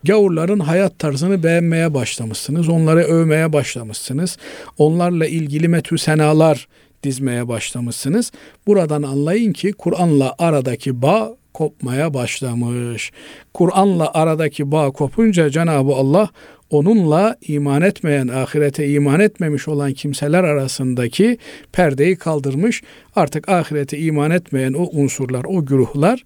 gavurların 0.04 0.60
hayat 0.60 0.98
tarzını 0.98 1.42
beğenmeye 1.42 1.94
başlamışsınız. 1.94 2.68
Onları 2.68 3.00
övmeye 3.00 3.52
başlamışsınız. 3.52 4.38
Onlarla 4.78 5.26
ilgili 5.26 5.68
metü 5.68 5.98
senalar 5.98 6.68
dizmeye 7.02 7.48
başlamışsınız. 7.48 8.32
Buradan 8.66 9.02
anlayın 9.02 9.52
ki 9.52 9.72
Kur'an'la 9.72 10.34
aradaki 10.38 11.02
bağ 11.02 11.37
kopmaya 11.54 12.14
başlamış. 12.14 13.12
Kur'an'la 13.54 14.10
aradaki 14.14 14.72
bağ 14.72 14.90
kopunca 14.90 15.50
Cenab-ı 15.50 15.92
Allah 15.92 16.30
onunla 16.70 17.36
iman 17.40 17.82
etmeyen, 17.82 18.28
ahirete 18.28 18.88
iman 18.88 19.20
etmemiş 19.20 19.68
olan 19.68 19.92
kimseler 19.92 20.44
arasındaki 20.44 21.38
perdeyi 21.72 22.16
kaldırmış. 22.16 22.82
Artık 23.16 23.48
ahirete 23.48 23.98
iman 23.98 24.30
etmeyen 24.30 24.72
o 24.72 24.88
unsurlar, 24.92 25.44
o 25.44 25.66
güruhlar 25.66 26.24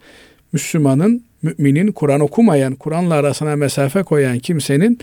Müslümanın, 0.53 1.25
müminin, 1.43 1.93
Kur'an 1.93 2.21
okumayan, 2.21 2.75
Kur'an'la 2.75 3.15
arasına 3.15 3.57
mesafe 3.57 4.03
koyan 4.03 4.39
kimsenin 4.39 4.99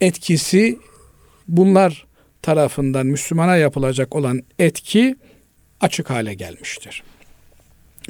etkisi 0.00 0.78
bunlar 1.48 2.06
tarafından 2.42 3.06
Müslümana 3.06 3.56
yapılacak 3.56 4.16
olan 4.16 4.42
etki 4.58 5.16
açık 5.80 6.10
hale 6.10 6.34
gelmiştir. 6.34 7.02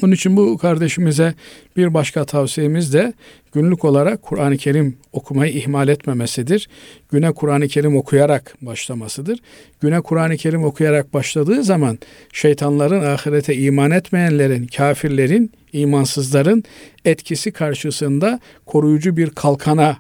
Onun 0.03 0.13
için 0.13 0.37
bu 0.37 0.59
kardeşimize 0.59 1.35
bir 1.77 1.95
başka 1.95 2.25
tavsiyemiz 2.25 2.93
de 2.93 3.13
günlük 3.53 3.85
olarak 3.85 4.23
Kur'an-ı 4.23 4.57
Kerim 4.57 4.97
okumayı 5.13 5.53
ihmal 5.53 5.89
etmemesidir. 5.89 6.69
Güne 7.13 7.33
Kur'an-ı 7.33 7.69
Kerim 7.69 7.97
okuyarak 7.97 8.55
başlamasıdır. 8.63 9.39
Güne 9.81 10.01
Kur'an-ı 10.01 10.37
Kerim 10.37 10.65
okuyarak 10.65 11.15
başladığı 11.15 11.65
zaman 11.65 11.99
şeytanların, 12.33 13.05
ahirete 13.05 13.57
iman 13.57 13.91
etmeyenlerin, 13.91 14.67
kafirlerin, 14.67 15.53
imansızların 15.73 16.65
etkisi 17.05 17.53
karşısında 17.53 18.41
koruyucu 18.67 19.17
bir 19.17 19.31
kalkana, 19.31 19.97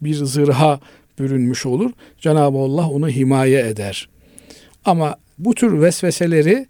bir 0.00 0.14
zırha 0.14 0.80
bürünmüş 1.18 1.66
olur. 1.66 1.90
Cenab-ı 2.18 2.58
Allah 2.58 2.88
onu 2.88 3.08
himaye 3.08 3.68
eder. 3.68 4.08
Ama 4.84 5.16
bu 5.38 5.54
tür 5.54 5.80
vesveseleri 5.80 6.66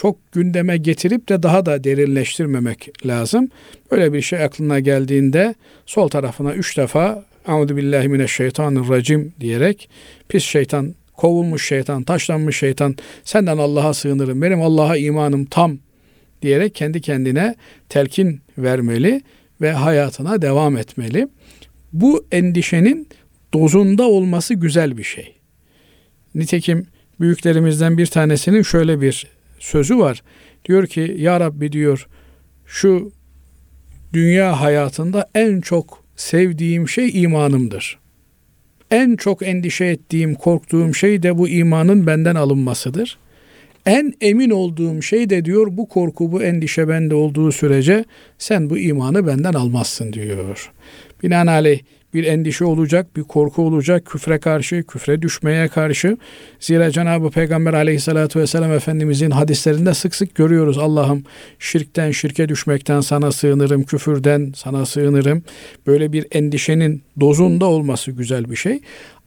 çok 0.00 0.32
gündeme 0.32 0.76
getirip 0.76 1.28
de 1.28 1.42
daha 1.42 1.66
da 1.66 1.84
derinleştirmemek 1.84 3.06
lazım. 3.06 3.48
Böyle 3.90 4.12
bir 4.12 4.22
şey 4.22 4.44
aklına 4.44 4.80
geldiğinde 4.80 5.54
sol 5.86 6.08
tarafına 6.08 6.54
üç 6.54 6.76
defa 6.76 7.24
Euzu 7.48 7.76
billahi 7.76 8.08
mineşşeytanirracim 8.08 9.32
diyerek 9.40 9.88
pis 10.28 10.44
şeytan, 10.44 10.94
kovulmuş 11.16 11.68
şeytan, 11.68 12.02
taşlanmış 12.02 12.58
şeytan 12.58 12.96
senden 13.24 13.58
Allah'a 13.58 13.94
sığınırım. 13.94 14.42
Benim 14.42 14.62
Allah'a 14.62 14.96
imanım 14.96 15.44
tam 15.44 15.78
diyerek 16.42 16.74
kendi 16.74 17.00
kendine 17.00 17.54
telkin 17.88 18.40
vermeli 18.58 19.22
ve 19.60 19.72
hayatına 19.72 20.42
devam 20.42 20.76
etmeli. 20.76 21.28
Bu 21.92 22.26
endişenin 22.32 23.08
dozunda 23.54 24.08
olması 24.08 24.54
güzel 24.54 24.98
bir 24.98 25.04
şey. 25.04 25.34
Nitekim 26.34 26.86
büyüklerimizden 27.20 27.98
bir 27.98 28.06
tanesinin 28.06 28.62
şöyle 28.62 29.00
bir 29.00 29.37
sözü 29.58 29.98
var. 29.98 30.22
Diyor 30.64 30.86
ki 30.86 31.14
ya 31.18 31.40
Rabbi 31.40 31.72
diyor 31.72 32.06
şu 32.66 33.12
dünya 34.12 34.60
hayatında 34.60 35.28
en 35.34 35.60
çok 35.60 36.04
sevdiğim 36.16 36.88
şey 36.88 37.22
imanımdır. 37.22 37.98
En 38.90 39.16
çok 39.16 39.42
endişe 39.42 39.84
ettiğim, 39.84 40.34
korktuğum 40.34 40.94
şey 40.94 41.22
de 41.22 41.38
bu 41.38 41.48
imanın 41.48 42.06
benden 42.06 42.34
alınmasıdır. 42.34 43.18
En 43.86 44.14
emin 44.20 44.50
olduğum 44.50 45.02
şey 45.02 45.30
de 45.30 45.44
diyor 45.44 45.66
bu 45.70 45.88
korku, 45.88 46.32
bu 46.32 46.42
endişe 46.42 46.88
bende 46.88 47.14
olduğu 47.14 47.52
sürece 47.52 48.04
sen 48.38 48.70
bu 48.70 48.78
imanı 48.78 49.26
benden 49.26 49.52
almazsın 49.52 50.12
diyor. 50.12 50.72
Binaenaleyh 51.22 51.80
bir 52.14 52.24
endişe 52.24 52.64
olacak, 52.64 53.16
bir 53.16 53.22
korku 53.22 53.62
olacak 53.62 54.06
küfre 54.06 54.38
karşı, 54.38 54.82
küfre 54.82 55.22
düşmeye 55.22 55.68
karşı. 55.68 56.16
Zira 56.60 56.90
Cenab-ı 56.90 57.30
Peygamber 57.30 57.74
aleyhissalatü 57.74 58.40
vesselam 58.40 58.72
Efendimizin 58.72 59.30
hadislerinde 59.30 59.94
sık 59.94 60.14
sık 60.14 60.34
görüyoruz. 60.34 60.78
Allah'ım 60.78 61.24
şirkten, 61.58 62.10
şirke 62.10 62.48
düşmekten 62.48 63.00
sana 63.00 63.32
sığınırım, 63.32 63.82
küfürden 63.82 64.52
sana 64.56 64.86
sığınırım. 64.86 65.42
Böyle 65.86 66.12
bir 66.12 66.26
endişenin 66.32 67.02
dozunda 67.20 67.66
olması 67.66 68.10
güzel 68.10 68.50
bir 68.50 68.56
şey. 68.56 68.80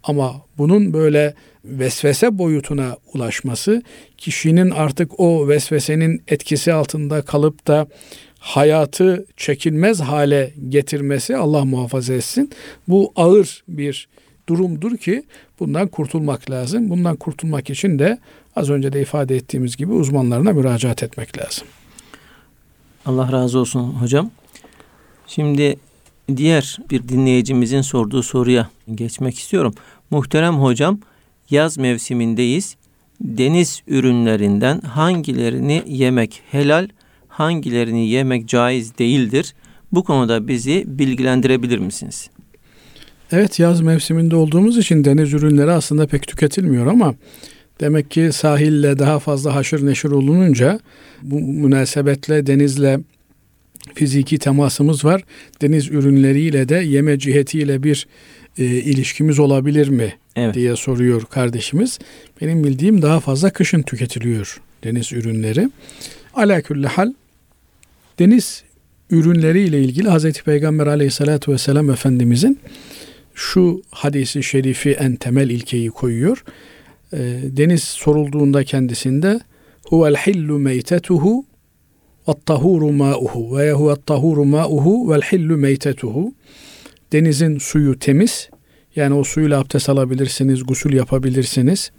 Ama 0.03 0.41
bunun 0.57 0.93
böyle 0.93 1.33
vesvese 1.65 2.37
boyutuna 2.37 2.97
ulaşması 3.13 3.83
kişinin 4.17 4.69
artık 4.69 5.19
o 5.19 5.47
vesvesenin 5.47 6.23
etkisi 6.27 6.73
altında 6.73 7.21
kalıp 7.21 7.67
da 7.67 7.87
hayatı 8.41 9.25
çekilmez 9.37 9.99
hale 9.99 10.53
getirmesi 10.69 11.37
Allah 11.37 11.65
muhafaza 11.65 12.13
etsin. 12.13 12.51
Bu 12.87 13.13
ağır 13.15 13.63
bir 13.67 14.07
durumdur 14.49 14.97
ki 14.97 15.23
bundan 15.59 15.87
kurtulmak 15.87 16.49
lazım. 16.51 16.89
Bundan 16.89 17.15
kurtulmak 17.15 17.69
için 17.69 17.99
de 17.99 18.19
az 18.55 18.69
önce 18.69 18.93
de 18.93 19.01
ifade 19.01 19.35
ettiğimiz 19.35 19.77
gibi 19.77 19.91
uzmanlarına 19.91 20.53
müracaat 20.53 21.03
etmek 21.03 21.37
lazım. 21.37 21.67
Allah 23.05 23.31
razı 23.31 23.59
olsun 23.59 23.83
hocam. 23.83 24.31
Şimdi 25.27 25.75
diğer 26.35 26.77
bir 26.91 27.07
dinleyicimizin 27.07 27.81
sorduğu 27.81 28.23
soruya 28.23 28.69
geçmek 28.95 29.39
istiyorum. 29.39 29.73
Muhterem 30.09 30.55
hocam 30.55 30.99
yaz 31.49 31.77
mevsimindeyiz. 31.77 32.75
Deniz 33.21 33.83
ürünlerinden 33.87 34.81
hangilerini 34.81 35.83
yemek 35.87 36.41
helal, 36.51 36.87
hangilerini 37.31 38.09
yemek 38.09 38.47
caiz 38.47 38.97
değildir? 38.97 39.53
Bu 39.91 40.03
konuda 40.03 40.47
bizi 40.47 40.83
bilgilendirebilir 40.87 41.79
misiniz? 41.79 42.29
Evet 43.31 43.59
yaz 43.59 43.81
mevsiminde 43.81 44.35
olduğumuz 44.35 44.77
için 44.77 45.05
deniz 45.05 45.33
ürünleri 45.33 45.71
aslında 45.71 46.07
pek 46.07 46.27
tüketilmiyor 46.27 46.87
ama 46.87 47.15
demek 47.79 48.11
ki 48.11 48.29
sahille 48.31 48.99
daha 48.99 49.19
fazla 49.19 49.55
haşır 49.55 49.85
neşir 49.85 50.11
olununca 50.11 50.79
bu 51.21 51.39
münasebetle 51.39 52.47
denizle 52.47 52.99
fiziki 53.95 54.37
temasımız 54.37 55.05
var. 55.05 55.23
Deniz 55.61 55.89
ürünleriyle 55.89 56.69
de 56.69 56.75
yeme 56.75 57.19
cihetiyle 57.19 57.83
bir 57.83 58.07
e, 58.57 58.65
ilişkimiz 58.65 59.39
olabilir 59.39 59.87
mi 59.87 60.13
evet. 60.35 60.55
diye 60.55 60.75
soruyor 60.75 61.25
kardeşimiz. 61.25 61.99
Benim 62.41 62.63
bildiğim 62.63 63.01
daha 63.01 63.19
fazla 63.19 63.49
kışın 63.49 63.81
tüketiliyor 63.81 64.61
deniz 64.83 65.13
ürünleri. 65.13 65.69
Ala 66.33 66.61
külli 66.61 66.87
hal 66.87 67.13
deniz 68.19 68.63
ürünleri 69.09 69.61
ile 69.61 69.81
ilgili 69.81 70.09
Hazreti 70.09 70.43
Peygamber 70.43 70.87
aleyhissalatü 70.87 71.51
vesselam 71.51 71.89
Efendimizin 71.89 72.59
şu 73.33 73.81
hadisi 73.91 74.43
şerifi 74.43 74.91
en 74.91 75.15
temel 75.15 75.49
ilkeyi 75.49 75.89
koyuyor. 75.89 76.43
E, 77.13 77.17
deniz 77.43 77.83
sorulduğunda 77.83 78.63
kendisinde 78.63 79.39
huvel 79.85 80.15
hillu 80.15 80.59
meytetuhu 80.59 81.45
Vattahuru 82.27 82.91
ma'uhu 82.91 83.57
ve 83.57 83.71
huvettahuru 83.71 84.45
ma'uhu 84.45 85.11
vel 85.11 85.21
hillu 85.21 85.57
meytetuhu. 85.57 86.33
Denizin 87.11 87.57
suyu 87.57 87.99
temiz. 87.99 88.49
Yani 88.95 89.13
o 89.13 89.23
suyla 89.23 89.59
abdest 89.59 89.89
alabilirsiniz, 89.89 90.63
gusül 90.63 90.93
yapabilirsiniz, 90.93 91.91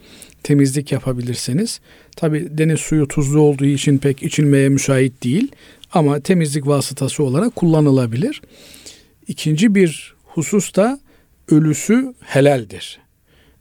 temizlik 0.42 0.92
yapabilirsiniz. 0.92 1.80
Tabi 2.16 2.58
deniz 2.58 2.80
suyu 2.80 3.08
tuzlu 3.08 3.40
olduğu 3.40 3.64
için 3.64 3.98
pek 3.98 4.22
içilmeye 4.22 4.68
müsait 4.68 5.24
değil 5.24 5.48
ama 5.92 6.20
temizlik 6.20 6.66
vasıtası 6.66 7.24
olarak 7.24 7.56
kullanılabilir. 7.56 8.42
İkinci 9.28 9.74
bir 9.74 10.14
husus 10.24 10.74
da 10.74 11.00
ölüsü 11.50 12.14
helaldir. 12.20 12.98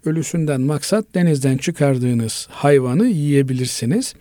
Ölüsünden 0.05 0.61
maksat 0.61 1.05
denizden 1.15 1.57
çıkardığınız 1.57 2.47
hayvanı 2.51 3.07
yiyebilirsiniz. 3.07 4.13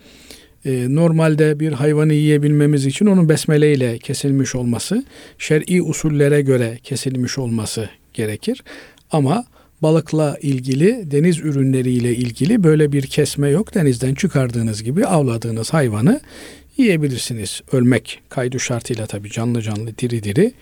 Ee, 0.64 0.86
normalde 0.88 1.60
bir 1.60 1.72
hayvanı 1.72 2.12
yiyebilmemiz 2.12 2.86
için 2.86 3.06
onun 3.06 3.28
besmele 3.28 3.72
ile 3.72 3.98
kesilmiş 3.98 4.54
olması, 4.54 5.04
şer'i 5.38 5.82
usullere 5.82 6.42
göre 6.42 6.78
kesilmiş 6.82 7.38
olması 7.38 7.88
gerekir. 8.14 8.64
Ama 9.10 9.44
balıkla 9.82 10.38
ilgili, 10.42 11.10
deniz 11.10 11.38
ürünleriyle 11.38 12.16
ilgili 12.16 12.64
böyle 12.64 12.92
bir 12.92 13.02
kesme 13.02 13.48
yok. 13.48 13.74
Denizden 13.74 14.14
çıkardığınız 14.14 14.82
gibi 14.82 15.06
avladığınız 15.06 15.72
hayvanı 15.72 16.20
yiyebilirsiniz. 16.76 17.60
Ölmek 17.72 18.22
kaydı 18.28 18.60
şartıyla 18.60 19.06
tabii 19.06 19.30
canlı 19.30 19.62
canlı, 19.62 19.98
diri 19.98 20.22
diri 20.22 20.52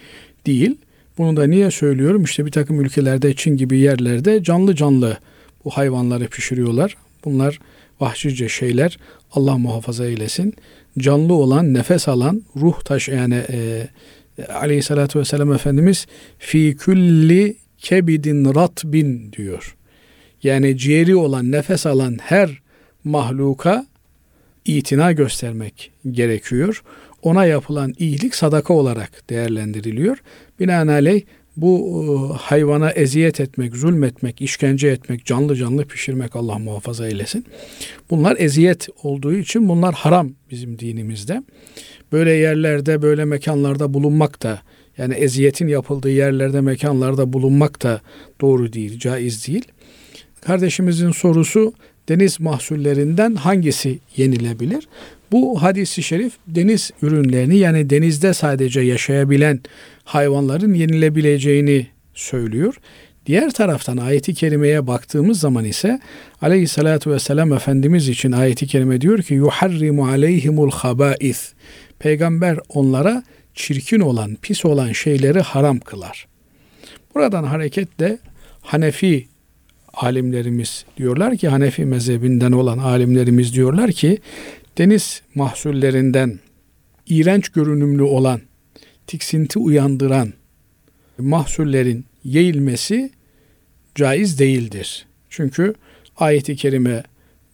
değil. 0.47 0.77
Bunu 1.19 1.37
da 1.37 1.47
niye 1.47 1.71
söylüyorum? 1.71 2.25
İşte 2.25 2.47
bir 2.47 2.51
takım 2.51 2.81
ülkelerde, 2.81 3.35
Çin 3.35 3.57
gibi 3.57 3.79
yerlerde 3.79 4.43
canlı 4.43 4.77
canlı 4.77 5.19
bu 5.65 5.71
hayvanları 5.71 6.29
pişiriyorlar. 6.29 6.97
Bunlar 7.25 7.59
vahşice 8.01 8.49
şeyler. 8.49 8.99
Allah 9.33 9.59
muhafaza 9.59 10.07
eylesin. 10.07 10.55
Canlı 10.99 11.35
olan, 11.35 11.75
nefes 11.75 12.09
alan, 12.09 12.43
ruh 12.57 12.81
taş 12.81 13.09
yani 13.09 13.43
e, 13.51 13.87
aleyhissalatü 14.53 15.19
vesselam 15.19 15.53
Efendimiz 15.53 16.07
fi 16.39 16.77
külli 16.77 17.57
kebidin 17.79 18.55
ratbin 18.55 19.33
diyor. 19.33 19.77
Yani 20.43 20.79
ciğeri 20.79 21.17
olan, 21.17 21.53
nefes 21.53 21.87
alan 21.87 22.19
her 22.23 22.61
mahluka 23.05 23.87
itina 24.69 25.13
göstermek 25.13 25.91
gerekiyor. 26.11 26.83
Ona 27.23 27.45
yapılan 27.45 27.95
iyilik 27.99 28.35
sadaka 28.35 28.75
olarak 28.75 29.31
değerlendiriliyor. 29.31 30.19
Binaenaleyh 30.61 31.23
bu 31.57 32.05
e, 32.35 32.39
hayvana 32.39 32.91
eziyet 32.91 33.41
etmek, 33.41 33.77
zulmetmek, 33.77 34.41
işkence 34.41 34.89
etmek, 34.89 35.25
canlı 35.25 35.57
canlı 35.57 35.85
pişirmek 35.85 36.37
Allah 36.37 36.59
muhafaza 36.59 37.07
eylesin. 37.07 37.45
Bunlar 38.11 38.37
eziyet 38.39 38.89
olduğu 39.03 39.35
için 39.35 39.69
bunlar 39.69 39.95
haram 39.95 40.31
bizim 40.51 40.79
dinimizde. 40.79 41.43
Böyle 42.13 42.33
yerlerde, 42.33 43.03
böyle 43.03 43.25
mekanlarda 43.25 43.95
bulunmak 43.95 44.43
da 44.43 44.63
yani 44.99 45.15
eziyetin 45.15 45.69
yapıldığı 45.69 46.11
yerlerde, 46.11 46.61
mekanlarda 46.61 47.33
bulunmak 47.33 47.83
da 47.83 48.01
doğru 48.41 48.73
değil, 48.73 48.99
caiz 48.99 49.47
değil. 49.47 49.65
Kardeşimizin 50.41 51.11
sorusu 51.11 51.73
deniz 52.09 52.41
mahsullerinden 52.41 53.35
hangisi 53.35 53.99
yenilebilir? 54.17 54.89
Bu 55.33 55.63
hadisi 55.63 56.03
şerif 56.03 56.33
deniz 56.47 56.91
ürünlerini 57.03 57.59
yani 57.59 57.91
denizde 57.91 58.35
sadece 58.35 58.81
yaşayabilen 58.81 59.61
hayvanların 60.05 60.75
yenilebileceğini 60.75 61.87
söylüyor. 62.15 62.75
Diğer 63.27 63.51
taraftan 63.51 63.97
ayeti 63.97 64.35
kerimeye 64.35 64.87
baktığımız 64.87 65.41
zaman 65.41 65.65
ise 65.65 66.01
aleyhissalatu 66.43 67.11
vesselam 67.11 67.53
Efendimiz 67.53 68.09
için 68.09 68.33
ayeti 68.33 68.67
kerime 68.67 69.01
diyor 69.01 69.23
ki 69.23 69.35
yuharrimu 69.35 70.07
aleyhimul 70.09 70.71
habais. 70.71 71.53
Peygamber 71.99 72.59
onlara 72.69 73.23
çirkin 73.55 74.01
olan, 74.01 74.37
pis 74.43 74.65
olan 74.65 74.93
şeyleri 74.93 75.41
haram 75.41 75.81
kılar. 75.81 76.27
Buradan 77.15 77.45
hareketle 77.45 78.19
Hanefi 78.61 79.29
alimlerimiz 80.03 80.85
diyorlar 80.97 81.37
ki 81.37 81.49
Hanefi 81.49 81.85
mezhebinden 81.85 82.53
olan 82.53 82.79
alimlerimiz 82.79 83.55
diyorlar 83.55 83.93
ki 83.93 84.19
deniz 84.79 85.23
mahsullerinden 85.35 86.39
iğrenç 87.09 87.49
görünümlü 87.49 88.03
olan, 88.03 88.41
tiksinti 89.07 89.59
uyandıran 89.59 90.33
mahsullerin 91.19 92.05
yeğilmesi 92.25 93.11
caiz 93.95 94.39
değildir. 94.39 95.07
Çünkü 95.31 95.75
ayeti 96.17 96.57
kerime 96.57 97.03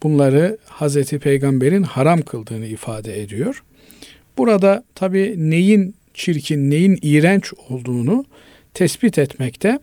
bunları 0.03 0.59
Hazreti 0.65 1.19
Peygamber'in 1.19 1.83
haram 1.83 2.23
kıldığını 2.23 2.67
ifade 2.67 3.23
ediyor. 3.23 3.63
Burada 4.39 4.85
tabi 4.95 5.35
neyin 5.37 5.95
çirkin, 6.15 6.71
neyin 6.71 6.99
iğrenç 7.03 7.53
olduğunu 7.69 8.25
tespit 8.75 9.19
etmekte 9.19 9.79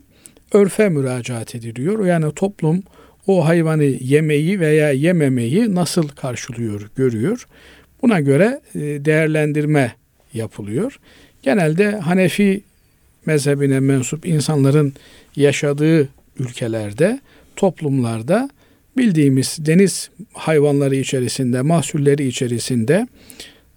örfe 0.51 0.89
müracaat 0.89 1.55
ediliyor. 1.55 2.05
Yani 2.05 2.33
toplum 2.35 2.83
o 3.27 3.45
hayvanı 3.45 3.83
yemeyi 3.83 4.59
veya 4.59 4.91
yememeyi 4.91 5.75
nasıl 5.75 6.07
karşılıyor, 6.07 6.89
görüyor. 6.95 7.47
Buna 8.01 8.19
göre 8.19 8.61
e, 8.75 8.79
değerlendirme 8.79 9.95
yapılıyor. 10.33 10.99
Genelde 11.43 11.91
Hanefi 11.91 12.63
mezhebine 13.25 13.79
mensup 13.79 14.25
insanların 14.25 14.93
yaşadığı 15.35 16.09
ülkelerde, 16.39 17.19
toplumlarda 17.55 18.49
bildiğimiz 18.97 19.57
deniz 19.59 20.09
hayvanları 20.33 20.95
içerisinde, 20.95 21.61
mahsulleri 21.61 22.27
içerisinde 22.27 23.07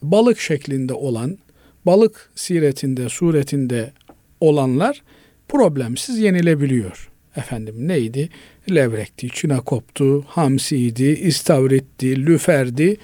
balık 0.02 0.40
şeklinde 0.40 0.94
olan, 0.94 1.38
balık 1.87 2.30
siretinde, 2.34 3.08
suretinde 3.08 3.92
olanlar 4.40 5.02
problemsiz 5.48 6.18
yenilebiliyor. 6.18 7.11
Efendim 7.37 7.74
neydi? 7.78 8.28
Levrekti, 8.70 9.28
çinakoptu, 9.28 10.22
hamsiydi, 10.22 11.04
istavritti, 11.04 12.26
lüferdi 12.26 12.96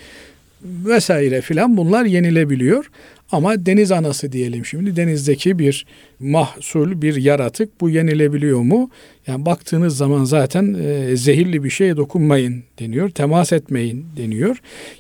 vesaire 0.62 1.40
filan 1.40 1.76
bunlar 1.76 2.04
yenilebiliyor. 2.04 2.90
Ama 3.32 3.66
deniz 3.66 3.92
anası 3.92 4.32
diyelim 4.32 4.66
şimdi 4.66 4.96
denizdeki 4.96 5.58
bir 5.58 5.86
mahsul, 6.20 7.02
bir 7.02 7.16
yaratık 7.16 7.80
bu 7.80 7.90
yenilebiliyor 7.90 8.60
mu? 8.60 8.90
Yani 9.26 9.46
baktığınız 9.46 9.96
zaman 9.96 10.24
zaten 10.24 10.74
e, 10.74 11.16
zehirli 11.16 11.64
bir 11.64 11.70
şeye 11.70 11.96
dokunmayın 11.96 12.64
deniyor, 12.78 13.10
temas 13.10 13.52
etmeyin 13.52 14.06
deniyor. 14.16 14.56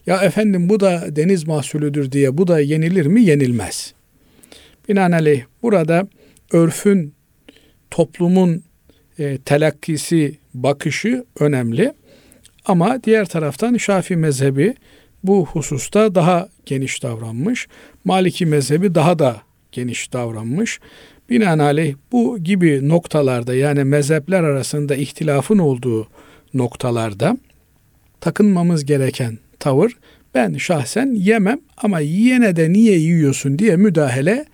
Ya 0.06 0.22
efendim 0.22 0.68
bu 0.68 0.80
da 0.80 1.16
deniz 1.16 1.46
mahsulüdür 1.46 2.12
diye 2.12 2.38
bu 2.38 2.48
da 2.48 2.60
yenilir 2.60 3.06
mi? 3.06 3.22
Yenilmez. 3.22 3.94
Binaenaleyh 4.88 5.42
burada 5.62 6.08
örfün, 6.52 7.14
toplumun 7.90 8.62
e, 9.18 9.38
telakkisi, 9.38 10.38
bakışı 10.54 11.24
önemli. 11.40 11.92
Ama 12.64 13.04
diğer 13.04 13.24
taraftan 13.26 13.76
Şafi 13.76 14.16
mezhebi 14.16 14.74
bu 15.24 15.46
hususta 15.46 16.14
daha 16.14 16.48
geniş 16.66 17.02
davranmış. 17.02 17.68
Maliki 18.04 18.46
mezhebi 18.46 18.94
daha 18.94 19.18
da 19.18 19.36
geniş 19.72 20.12
davranmış. 20.12 20.80
Binaenaleyh 21.30 21.94
bu 22.12 22.38
gibi 22.38 22.88
noktalarda 22.88 23.54
yani 23.54 23.84
mezhepler 23.84 24.42
arasında 24.42 24.96
ihtilafın 24.96 25.58
olduğu 25.58 26.08
noktalarda 26.54 27.36
takınmamız 28.20 28.84
gereken 28.84 29.38
tavır 29.58 29.96
ben 30.34 30.54
şahsen 30.54 31.14
yemem 31.14 31.60
ama 31.76 32.00
yine 32.00 32.56
de 32.56 32.72
niye 32.72 32.98
yiyorsun 32.98 33.58
diye 33.58 33.76
müdahale 33.76 34.44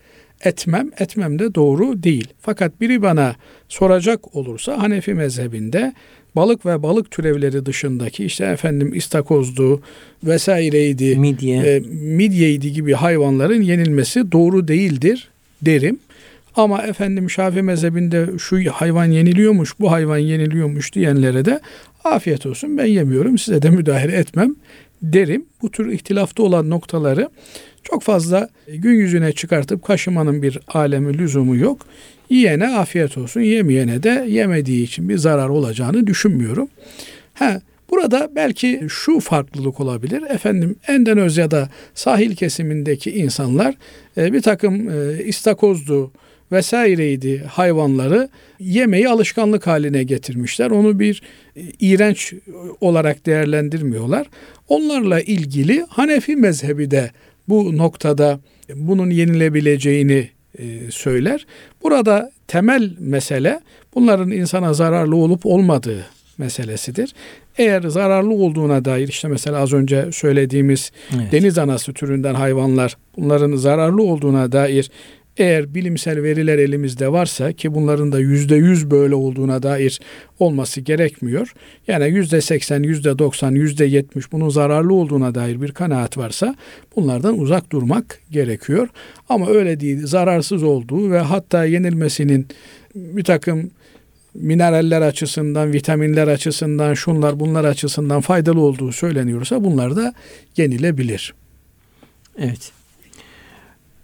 etmem, 0.44 0.90
etmem 0.99 1.38
de 1.38 1.55
doğru 1.55 2.03
değil. 2.03 2.29
Fakat 2.40 2.81
biri 2.81 3.03
bana 3.03 3.35
soracak 3.68 4.37
olursa 4.37 4.83
Hanefi 4.83 5.14
mezhebinde 5.14 5.92
balık 6.37 6.66
ve 6.66 6.83
balık 6.83 7.11
türevleri 7.11 7.66
dışındaki 7.66 8.25
işte 8.25 8.44
efendim 8.44 8.94
istakozdu 8.94 9.83
vesaireydi, 10.25 11.16
midye, 11.16 11.57
e, 11.57 11.81
midyeydi 11.90 12.72
gibi 12.72 12.92
hayvanların 12.92 13.62
yenilmesi 13.62 14.33
doğru 14.33 14.68
değildir 14.68 15.29
derim. 15.62 15.99
Ama 16.57 16.83
efendim 16.83 17.31
Şafii 17.31 17.62
mezhebinde 17.62 18.27
şu 18.38 18.70
hayvan 18.70 19.05
yeniliyormuş, 19.05 19.81
bu 19.81 19.90
hayvan 19.90 20.18
yeniliyormuş 20.18 20.94
diyenlere 20.94 21.44
de 21.44 21.61
afiyet 22.05 22.46
olsun 22.46 22.79
ben 22.79 22.87
yemiyorum 22.87 23.38
size 23.38 23.62
de 23.62 23.70
müdahale 23.70 24.12
etmem 24.12 24.55
derim. 25.03 25.44
Bu 25.62 25.70
tür 25.70 25.92
ihtilafta 25.92 26.42
olan 26.42 26.70
noktaları 26.70 27.29
çok 27.90 28.03
fazla 28.03 28.49
gün 28.68 28.94
yüzüne 28.94 29.33
çıkartıp 29.33 29.85
kaşımanın 29.85 30.42
bir 30.42 30.59
alemi 30.68 31.18
lüzumu 31.18 31.57
yok. 31.57 31.87
Yiyene 32.31 32.68
afiyet 32.68 33.18
olsun, 33.18 33.40
yemeyene 33.40 34.03
de 34.03 34.27
yemediği 34.29 34.85
için 34.85 35.09
bir 35.09 35.18
zarar 35.18 35.49
olacağını 35.49 36.07
düşünmüyorum. 36.07 36.68
Ha, 37.35 37.61
burada 37.90 38.29
belki 38.37 38.83
şu 38.88 39.20
farklılık 39.20 39.81
olabilir. 39.81 40.22
Efendim 40.31 40.77
Endonezya 40.88 41.42
ya 41.44 41.51
da 41.51 41.68
sahil 41.94 42.37
kesimindeki 42.37 43.11
insanlar 43.11 43.75
e, 44.16 44.33
bir 44.33 44.42
takım 44.42 44.90
e, 44.90 45.25
istakozdu, 45.25 46.12
vesaireydi 46.53 47.38
hayvanları 47.38 48.29
yemeği 48.61 49.09
alışkanlık 49.09 49.66
haline 49.66 50.03
getirmişler. 50.03 50.70
Onu 50.70 50.99
bir 50.99 51.22
e, 51.57 51.61
iğrenç 51.81 52.35
olarak 52.81 53.27
değerlendirmiyorlar. 53.27 54.27
Onlarla 54.68 55.20
ilgili 55.20 55.85
Hanefi 55.88 56.37
mezhebi 56.37 56.90
de 56.90 57.11
bu 57.48 57.76
noktada 57.76 58.40
bunun 58.74 59.11
yenilebileceğini 59.11 60.30
e, 60.59 60.90
söyler. 60.90 61.46
Burada 61.82 62.30
temel 62.48 62.92
mesele 62.98 63.61
bunların 63.94 64.30
insana 64.30 64.74
zararlı 64.74 65.16
olup 65.16 65.46
olmadığı 65.46 66.06
meselesidir. 66.38 67.14
Eğer 67.59 67.82
zararlı 67.82 68.35
olduğuna 68.35 68.85
dair 68.85 69.09
işte 69.09 69.28
mesela 69.28 69.59
az 69.59 69.72
önce 69.72 70.09
söylediğimiz 70.12 70.92
evet. 71.16 71.32
deniz 71.32 71.59
anası 71.59 71.92
türünden 71.92 72.35
hayvanlar 72.35 72.96
bunların 73.16 73.56
zararlı 73.56 74.02
olduğuna 74.02 74.52
dair 74.52 74.90
eğer 75.38 75.75
bilimsel 75.75 76.22
veriler 76.22 76.59
elimizde 76.59 77.12
varsa 77.12 77.53
ki 77.53 77.75
bunların 77.75 78.12
da 78.12 78.18
yüzde 78.18 78.57
yüz 78.57 78.90
böyle 78.90 79.14
olduğuna 79.14 79.62
dair 79.62 80.01
olması 80.38 80.81
gerekmiyor. 80.81 81.53
Yani 81.88 82.09
yüzde 82.09 82.40
seksen, 82.40 82.83
yüzde 82.83 83.18
doksan, 83.18 83.53
yüzde 83.53 83.85
yetmiş 83.85 84.33
bunun 84.33 84.49
zararlı 84.49 84.94
olduğuna 84.94 85.35
dair 85.35 85.62
bir 85.62 85.72
kanaat 85.72 86.18
varsa 86.18 86.55
bunlardan 86.96 87.38
uzak 87.38 87.72
durmak 87.72 88.20
gerekiyor. 88.31 88.88
Ama 89.29 89.49
öyle 89.51 89.81
değil 89.81 90.07
zararsız 90.07 90.62
olduğu 90.62 91.11
ve 91.11 91.18
hatta 91.18 91.64
yenilmesinin 91.64 92.46
bir 92.94 93.25
takım 93.25 93.70
mineraller 94.35 95.03
açısından, 95.03 95.72
vitaminler 95.72 96.29
açısından, 96.29 96.94
şunlar 96.94 97.40
bunlar 97.40 97.64
açısından 97.64 98.20
faydalı 98.20 98.61
olduğu 98.61 98.92
söyleniyorsa 98.92 99.64
bunlar 99.64 99.96
da 99.96 100.14
yenilebilir. 100.57 101.35
Evet. 102.38 102.76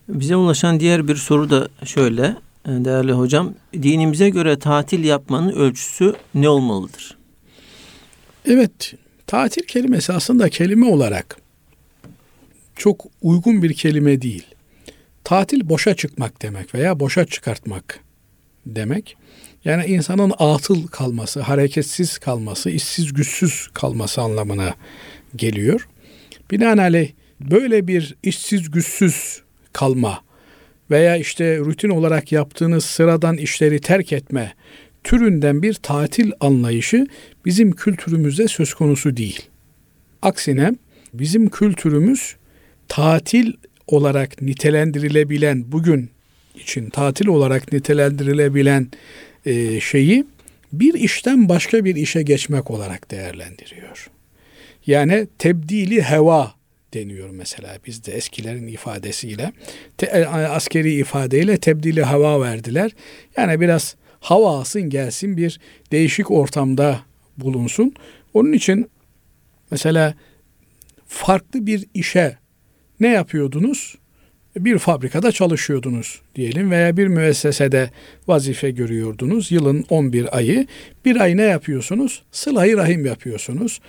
Bize 0.09 0.37
ulaşan 0.37 0.81
diğer 0.81 1.09
bir 1.09 1.17
soru 1.17 1.51
da 1.51 1.69
şöyle 1.85 2.37
e, 2.67 2.71
değerli 2.71 3.13
hocam. 3.13 3.55
Dinimize 3.75 4.31
göre 4.31 4.59
tatil 4.59 5.05
yapmanın 5.05 5.53
ölçüsü 5.53 6.15
ne 6.35 6.49
olmalıdır? 6.49 7.17
Evet, 8.45 8.95
tatil 9.27 9.63
kelimesi 9.63 10.13
aslında 10.13 10.49
kelime 10.49 10.87
olarak 10.87 11.37
çok 12.77 13.05
uygun 13.23 13.63
bir 13.63 13.75
kelime 13.75 14.23
değil. 14.23 14.47
Tatil 15.25 15.69
boşa 15.69 15.95
çıkmak 15.95 16.43
demek 16.43 16.75
veya 16.75 17.01
boşa 17.01 17.25
çıkartmak 17.25 18.01
demek. 18.67 19.17
Yani 19.65 19.85
insanın 19.85 20.33
atıl 20.39 20.87
kalması, 20.87 21.41
hareketsiz 21.41 22.19
kalması, 22.19 22.71
işsiz 22.71 23.13
güçsüz 23.13 23.69
kalması 23.75 24.21
anlamına 24.21 24.75
geliyor. 25.37 25.89
Binaenaleyh 26.51 27.13
böyle 27.41 27.87
bir 27.87 28.15
işsiz 28.23 28.71
güçsüz 28.71 29.42
kalma 29.73 30.21
veya 30.91 31.17
işte 31.17 31.59
rutin 31.59 31.89
olarak 31.89 32.33
yaptığınız 32.33 32.85
sıradan 32.85 33.37
işleri 33.37 33.81
terk 33.81 34.13
etme 34.13 34.55
türünden 35.05 35.63
bir 35.63 35.75
tatil 35.75 36.31
anlayışı 36.41 37.07
bizim 37.45 37.73
kültürümüzde 37.73 38.49
söz 38.49 38.75
konusu 38.75 39.17
değil. 39.17 39.43
Aksine 40.23 40.73
bizim 41.15 41.51
kültürümüz 41.51 42.37
tatil 42.89 43.53
olarak 43.87 44.43
nitelendirilebilen 44.43 45.73
bugün 45.73 46.11
için 46.55 46.91
tatil 46.91 47.27
olarak 47.27 47.73
nitelendirilebilen 47.73 48.89
e, 49.47 49.81
şeyi 49.81 50.25
bir 50.73 50.95
işten 50.95 51.49
başka 51.49 51.85
bir 51.85 51.97
işe 51.97 52.23
geçmek 52.23 52.71
olarak 52.71 53.11
değerlendiriyor. 53.11 54.11
Yani 54.87 55.27
tebdili 55.39 56.03
heva 56.03 56.55
deniyor 56.95 57.31
mesela 57.31 57.79
bizde 57.87 58.13
eskilerin 58.13 58.67
ifadesiyle. 58.67 59.53
Te, 59.99 60.07
e, 60.07 60.25
askeri 60.27 60.95
ifadeyle 60.95 61.57
tebdili 61.57 62.03
hava 62.03 62.41
verdiler. 62.41 62.91
Yani 63.37 63.61
biraz 63.61 63.97
hava 64.21 64.59
alsın 64.59 64.83
gelsin 64.83 65.37
bir 65.37 65.61
değişik 65.93 66.31
ortamda 66.31 67.01
bulunsun. 67.37 67.95
Onun 68.35 68.53
için 68.53 68.91
mesela 69.71 70.15
farklı 71.07 71.67
bir 71.67 71.87
işe 71.95 72.39
ne 73.01 73.09
yapıyordunuz? 73.09 73.95
Bir 74.57 74.79
fabrikada 74.79 75.33
çalışıyordunuz 75.33 76.21
diyelim 76.35 76.71
veya 76.71 76.97
bir 76.97 77.07
müessesede 77.07 77.91
vazife 78.29 78.71
görüyordunuz. 78.71 79.53
Yılın 79.53 79.85
11 79.91 80.37
ayı. 80.37 80.67
Bir 81.05 81.17
ay 81.17 81.37
ne 81.37 81.43
yapıyorsunuz? 81.43 82.23
Sıla-i 82.33 82.77
rahim 82.77 83.07
yapıyorsunuz. 83.07 83.81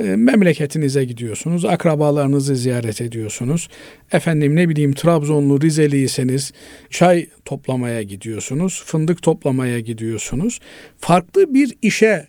E, 0.00 0.16
memleketinize 0.16 1.04
gidiyorsunuz, 1.04 1.64
akrabalarınızı 1.64 2.56
ziyaret 2.56 3.00
ediyorsunuz. 3.00 3.68
Efendim 4.12 4.56
ne 4.56 4.68
bileyim 4.68 4.92
Trabzonlu, 4.92 5.60
Rizeliyseniz 5.60 6.52
çay 6.90 7.26
toplamaya 7.44 8.02
gidiyorsunuz, 8.02 8.82
fındık 8.86 9.22
toplamaya 9.22 9.80
gidiyorsunuz. 9.80 10.60
Farklı 10.98 11.54
bir 11.54 11.74
işe 11.82 12.26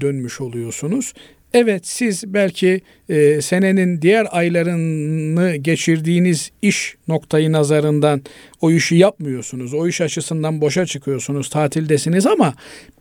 dönmüş 0.00 0.40
oluyorsunuz. 0.40 1.12
Evet 1.54 1.86
siz 1.86 2.34
belki 2.34 2.80
e, 3.08 3.42
senenin 3.42 4.02
diğer 4.02 4.26
aylarını 4.30 5.56
geçirdiğiniz 5.56 6.50
iş 6.62 6.96
noktayı 7.08 7.52
nazarından 7.52 8.22
o 8.60 8.70
işi 8.70 8.94
yapmıyorsunuz. 8.94 9.74
O 9.74 9.88
iş 9.88 10.00
açısından 10.00 10.60
boşa 10.60 10.86
çıkıyorsunuz, 10.86 11.48
tatildesiniz 11.48 12.26
ama 12.26 12.54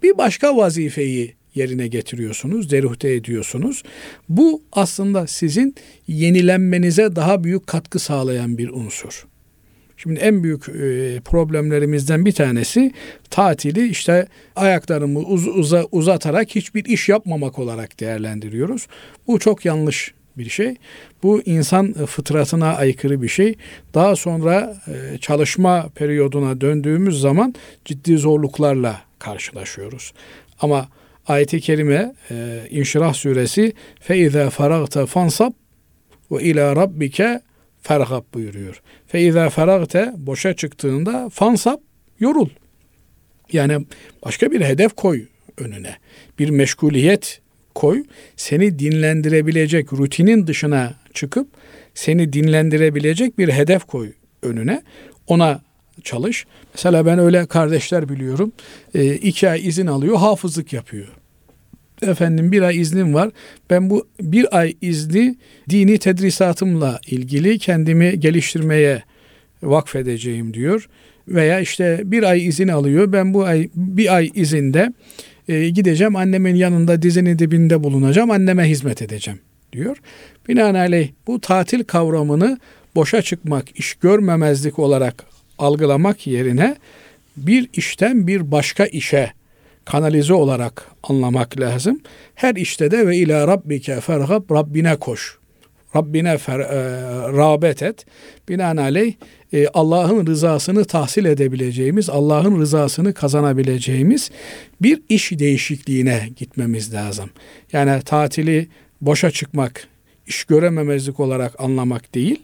bir 0.04 0.18
başka 0.18 0.58
vazifeyi 0.58 1.34
yerine 1.56 1.88
getiriyorsunuz, 1.88 2.72
deruhte 2.72 3.14
ediyorsunuz. 3.14 3.84
Bu 4.30 4.62
aslında 4.72 5.28
sizin 5.28 5.76
yenilenmenize 6.08 7.16
daha 7.16 7.44
büyük 7.44 7.68
katkı 7.68 8.00
sağlayan 8.00 8.58
bir 8.58 8.70
unsur. 8.70 9.26
Şimdi 9.98 10.20
en 10.20 10.44
büyük 10.44 10.70
e, 10.70 11.20
problemlerimizden 11.26 12.26
bir 12.26 12.32
tanesi 12.32 12.92
tatili 13.30 13.88
işte 13.88 14.28
ayaklarımı 14.56 15.20
uz, 15.20 15.48
uza, 15.48 15.86
uzatarak 15.92 16.56
hiçbir 16.56 16.86
iş 16.86 17.10
yapmamak 17.10 17.60
olarak 17.60 18.00
değerlendiriyoruz. 18.00 18.88
Bu 19.28 19.40
çok 19.40 19.66
yanlış 19.66 20.14
bir 20.38 20.50
şey. 20.50 20.76
Bu 21.24 21.42
insan 21.42 21.94
fıtratına 21.94 22.76
aykırı 22.76 23.22
bir 23.22 23.28
şey. 23.28 23.56
Daha 23.94 24.16
sonra 24.16 24.78
e, 24.88 25.18
çalışma 25.18 25.90
periyoduna 25.96 26.62
döndüğümüz 26.62 27.22
zaman 27.22 27.56
ciddi 27.86 28.18
zorluklarla 28.18 29.02
karşılaşıyoruz. 29.20 30.14
Ama 30.60 30.88
ayeti 31.28 31.62
kerime 31.62 32.14
e, 32.32 32.68
İnşirah 32.70 33.14
suresi 33.14 33.74
fe 34.00 34.18
izâ 34.18 34.50
faragte 34.50 35.06
fansab 35.06 35.52
ve 36.32 36.44
ila 36.44 36.76
rabbike 36.76 37.42
fergab 37.82 38.24
buyuruyor. 38.34 38.82
Fe 39.08 39.22
izâ 39.22 39.50
faragte 39.50 40.14
boşa 40.18 40.54
çıktığında 40.54 41.30
fansab 41.30 41.78
yorul. 42.20 42.50
Yani 43.52 43.86
başka 44.26 44.52
bir 44.52 44.62
hedef 44.62 44.96
koy 44.96 45.26
önüne. 45.58 45.96
Bir 46.40 46.50
meşguliyet 46.50 47.42
koy. 47.76 48.04
Seni 48.36 48.80
dinlendirebilecek 48.80 49.94
rutinin 49.94 50.48
dışına 50.48 50.94
çıkıp 51.14 51.48
seni 51.94 52.34
dinlendirebilecek 52.34 53.38
bir 53.38 53.50
hedef 53.50 53.84
koy 53.84 54.12
önüne. 54.42 54.82
Ona 55.28 55.62
çalış. 56.04 56.46
Mesela 56.74 57.06
ben 57.06 57.20
öyle 57.20 57.46
kardeşler 57.46 58.10
biliyorum. 58.10 58.52
E, 58.94 59.16
iki 59.16 59.50
ay 59.50 59.68
izin 59.68 59.88
alıyor, 59.88 60.18
hafızlık 60.18 60.74
yapıyor. 60.74 61.08
Efendim 62.02 62.52
bir 62.52 62.62
ay 62.62 62.82
iznim 62.82 63.14
var. 63.14 63.32
Ben 63.70 63.90
bu 63.90 64.08
bir 64.22 64.58
ay 64.58 64.76
izni 64.82 65.36
dini 65.70 65.98
tedrisatımla 65.98 67.00
ilgili 67.08 67.60
kendimi 67.60 68.20
geliştirmeye 68.20 69.04
vakfedeceğim 69.64 70.54
diyor. 70.54 70.90
Veya 71.28 71.60
işte 71.60 72.02
bir 72.04 72.24
ay 72.24 72.48
izin 72.48 72.68
alıyor. 72.68 73.12
Ben 73.12 73.34
bu 73.34 73.44
ay 73.44 73.70
bir 73.76 74.16
ay 74.16 74.32
izinde 74.36 74.94
e, 75.48 75.70
gideceğim 75.70 76.16
annemin 76.16 76.56
yanında 76.56 77.02
dizinin 77.02 77.40
dibinde 77.40 77.84
bulunacağım. 77.84 78.32
Anneme 78.32 78.64
hizmet 78.64 79.02
edeceğim 79.02 79.40
diyor. 79.74 79.98
Binaenaleyh 80.50 81.10
bu 81.28 81.42
tatil 81.42 81.84
kavramını 81.84 82.60
boşa 82.96 83.22
çıkmak, 83.22 83.80
iş 83.80 83.94
görmemezlik 83.94 84.80
olarak 84.80 85.35
algılamak 85.60 86.28
yerine 86.28 86.76
bir 87.38 87.70
işten 87.74 88.28
bir 88.28 88.52
başka 88.52 88.86
işe 88.86 89.32
kanalize 89.86 90.34
olarak 90.34 90.92
anlamak 91.04 91.60
lazım. 91.60 92.00
Her 92.36 92.56
işte 92.56 92.92
de 92.92 93.08
ve 93.08 93.18
ila 93.18 93.48
rabbike 93.48 94.02
fergab 94.02 94.52
Rabbine 94.52 94.96
koş. 94.96 95.38
Rabbine 95.96 96.38
fer, 96.38 96.60
e, 96.60 96.68
rağbet 97.38 97.84
et. 97.84 98.06
Binaenaleyh 98.50 99.14
e, 99.54 99.68
Allah'ın 99.68 100.28
rızasını 100.28 100.86
tahsil 100.86 101.26
edebileceğimiz, 101.26 102.10
Allah'ın 102.10 102.60
rızasını 102.60 103.14
kazanabileceğimiz 103.14 104.32
bir 104.82 105.02
iş 105.10 105.32
değişikliğine 105.32 106.30
gitmemiz 106.38 106.94
lazım. 106.94 107.30
Yani 107.74 108.02
tatili 108.02 108.68
boşa 109.02 109.32
çıkmak, 109.32 109.88
iş 110.28 110.44
görememezlik 110.44 111.20
olarak 111.20 111.60
anlamak 111.60 112.16
değil, 112.16 112.42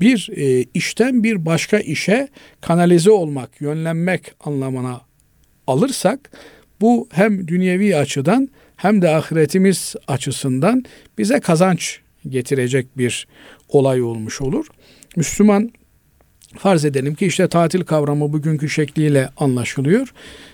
bir 0.00 0.30
e, 0.36 0.64
işten 0.74 1.24
bir 1.24 1.46
başka 1.46 1.78
işe 1.78 2.28
kanalize 2.60 3.10
olmak, 3.10 3.60
yönlenmek 3.60 4.32
anlamına 4.40 5.00
alırsak 5.66 6.30
bu 6.80 7.08
hem 7.12 7.48
dünyevi 7.48 7.96
açıdan 7.96 8.48
hem 8.76 9.02
de 9.02 9.08
ahiretimiz 9.08 9.94
açısından 10.08 10.84
bize 11.18 11.40
kazanç 11.40 12.00
getirecek 12.28 12.98
bir 12.98 13.26
olay 13.68 14.02
olmuş 14.02 14.40
olur. 14.40 14.66
Müslüman 15.16 15.72
Farz 16.56 16.84
edelim 16.84 17.14
ki 17.14 17.26
işte 17.26 17.48
tatil 17.48 17.80
kavramı 17.80 18.32
bugünkü 18.32 18.68
şekliyle 18.68 19.28
anlaşılıyor. 19.36 20.12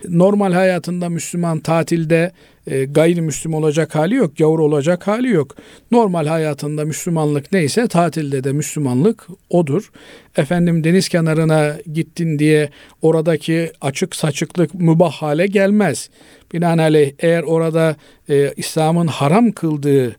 Normal 0.09 0.53
hayatında 0.53 1.09
Müslüman 1.09 1.61
tatilde 1.61 2.33
e, 2.67 2.85
gayrimüslim 2.85 3.55
olacak 3.55 3.95
hali 3.95 4.15
yok, 4.15 4.37
gavur 4.37 4.59
olacak 4.59 5.07
hali 5.07 5.29
yok. 5.29 5.57
Normal 5.91 6.27
hayatında 6.27 6.85
Müslümanlık 6.85 7.53
neyse 7.53 7.89
tatilde 7.89 8.45
de 8.45 8.53
Müslümanlık 8.53 9.27
odur. 9.51 9.91
Efendim 10.37 10.85
deniz 10.85 11.09
kenarına 11.09 11.77
gittin 11.93 12.39
diye 12.39 12.71
oradaki 13.03 13.73
açık 13.81 14.17
saçıklık 14.17 14.75
mübah 14.75 15.13
hale 15.13 15.47
gelmez. 15.47 16.11
Binaenaleyh 16.53 17.13
eğer 17.19 17.43
orada 17.43 17.97
e, 18.29 18.53
İslam'ın 18.57 19.07
haram 19.07 19.53
kıldığı 19.53 20.17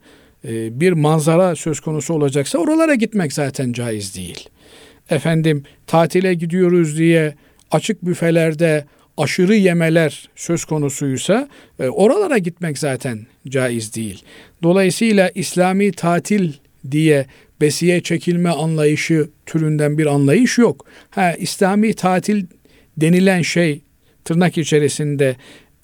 e, 0.48 0.80
bir 0.80 0.94
manzara 0.94 1.56
söz 1.56 1.80
konusu 1.80 2.14
olacaksa 2.14 2.58
oralara 2.58 2.96
gitmek 2.96 3.34
zaten 3.34 3.74
caiz 3.74 4.16
değil 4.16 4.50
efendim 5.10 5.64
tatile 5.88 6.34
gidiyoruz 6.34 6.98
diye 6.98 7.36
açık 7.72 8.06
büfelerde 8.06 8.86
aşırı 9.18 9.56
yemeler 9.56 10.30
söz 10.36 10.66
konusuysa 10.66 11.50
e, 11.80 11.88
oralara 11.88 12.38
gitmek 12.38 12.78
zaten 12.78 13.20
caiz 13.48 13.96
değil. 13.96 14.24
Dolayısıyla 14.64 15.32
İslami 15.36 15.92
tatil 15.92 16.54
diye 16.92 17.26
besiye 17.62 18.02
çekilme 18.02 18.50
anlayışı 18.50 19.30
türünden 19.46 19.98
bir 19.98 20.06
anlayış 20.06 20.58
yok. 20.58 20.86
Ha 21.10 21.34
İslami 21.34 21.94
tatil 21.94 22.46
denilen 22.98 23.42
şey 23.42 23.82
tırnak 24.26 24.58
içerisinde 24.58 25.36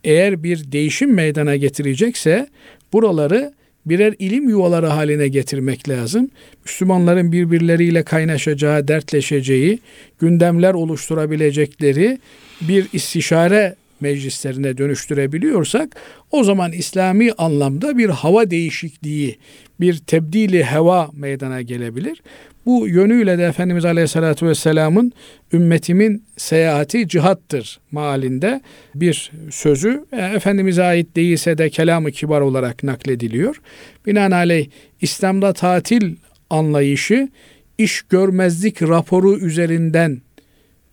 eğer 0.03 0.43
bir 0.43 0.71
değişim 0.71 1.13
meydana 1.13 1.55
getirecekse 1.55 2.47
buraları 2.93 3.53
birer 3.85 4.15
ilim 4.19 4.49
yuvaları 4.49 4.87
haline 4.87 5.27
getirmek 5.27 5.89
lazım. 5.89 6.29
Müslümanların 6.65 7.31
birbirleriyle 7.31 8.03
kaynaşacağı, 8.03 8.87
dertleşeceği, 8.87 9.79
gündemler 10.19 10.73
oluşturabilecekleri 10.73 12.17
bir 12.61 12.87
istişare 12.93 13.75
meclislerine 14.01 14.77
dönüştürebiliyorsak 14.77 15.95
o 16.31 16.43
zaman 16.43 16.71
İslami 16.71 17.31
anlamda 17.31 17.97
bir 17.97 18.09
hava 18.09 18.51
değişikliği, 18.51 19.37
bir 19.79 19.97
tebdili 19.97 20.63
heva 20.63 21.09
meydana 21.13 21.61
gelebilir. 21.61 22.21
Bu 22.65 22.87
yönüyle 22.87 23.37
de 23.37 23.45
Efendimiz 23.45 23.85
Aleyhisselatü 23.85 24.47
Vesselam'ın 24.47 25.11
ümmetimin 25.53 26.23
seyahati 26.37 27.07
cihattır 27.07 27.79
malinde 27.91 28.61
bir 28.95 29.31
sözü 29.49 30.05
e, 30.11 30.21
Efendimiz'e 30.21 30.83
ait 30.83 31.15
değilse 31.15 31.57
de 31.57 31.69
kelamı 31.69 32.11
kibar 32.11 32.41
olarak 32.41 32.83
naklediliyor. 32.83 33.61
Binaenaleyh 34.05 34.67
İslam'da 35.01 35.53
tatil 35.53 36.15
anlayışı 36.49 37.29
iş 37.77 38.01
görmezlik 38.01 38.81
raporu 38.81 39.37
üzerinden 39.37 40.21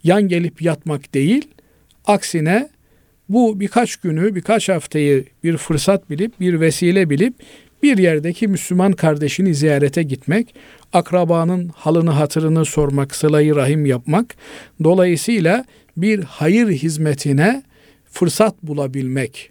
yan 0.05 0.29
gelip 0.29 0.63
yatmak 0.63 1.15
değil, 1.15 1.49
aksine 2.09 2.69
bu 3.29 3.61
birkaç 3.61 3.97
günü, 3.97 4.35
birkaç 4.35 4.69
haftayı 4.69 5.25
bir 5.45 5.57
fırsat 5.57 6.11
bilip, 6.11 6.41
bir 6.41 6.61
vesile 6.61 7.11
bilip 7.11 7.35
bir 7.83 7.99
yerdeki 7.99 8.49
Müslüman 8.49 8.93
kardeşini 8.93 9.55
ziyarete 9.55 10.03
gitmek, 10.03 10.55
akrabanın 10.93 11.69
halını 11.69 12.11
hatırını 12.11 12.65
sormak, 12.65 13.15
sılayı 13.15 13.57
rahim 13.57 13.87
yapmak, 13.87 14.37
dolayısıyla 14.85 15.65
bir 15.97 16.23
hayır 16.23 16.69
hizmetine 16.69 17.63
fırsat 18.11 18.63
bulabilmek 18.63 19.51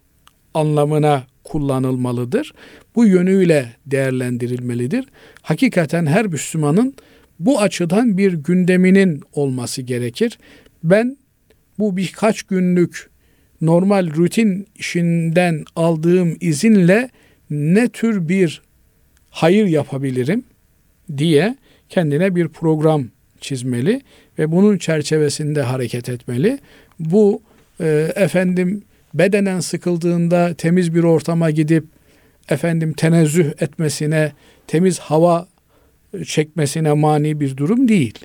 anlamına 0.53 1.23
kullanılmalıdır. 1.43 2.53
Bu 2.95 3.05
yönüyle 3.05 3.73
değerlendirilmelidir. 3.85 5.05
Hakikaten 5.41 6.05
her 6.05 6.25
Müslümanın 6.25 6.95
bu 7.39 7.61
açıdan 7.61 8.17
bir 8.17 8.33
gündeminin 8.33 9.21
olması 9.33 9.81
gerekir. 9.81 10.37
Ben 10.83 11.17
bu 11.79 11.97
birkaç 11.97 12.43
günlük 12.43 13.09
normal 13.61 14.15
rutin 14.15 14.67
işinden 14.75 15.65
aldığım 15.75 16.37
izinle 16.39 17.09
ne 17.49 17.89
tür 17.89 18.29
bir 18.29 18.61
hayır 19.29 19.65
yapabilirim 19.65 20.43
diye 21.17 21.57
kendine 21.89 22.35
bir 22.35 22.47
program 22.47 23.07
çizmeli 23.41 24.01
ve 24.39 24.51
bunun 24.51 24.77
çerçevesinde 24.77 25.61
hareket 25.61 26.09
etmeli. 26.09 26.59
Bu 26.99 27.41
e, 27.79 28.11
efendim 28.15 28.83
bedenen 29.13 29.59
sıkıldığında 29.59 30.53
temiz 30.53 30.95
bir 30.95 31.03
ortama 31.03 31.51
gidip 31.51 31.85
efendim 32.49 32.93
tenezzüh 32.93 33.45
etmesine, 33.59 34.31
temiz 34.67 34.99
hava 34.99 35.47
çekmesine 36.25 36.93
mani 36.93 37.39
bir 37.39 37.57
durum 37.57 37.87
değil. 37.87 38.19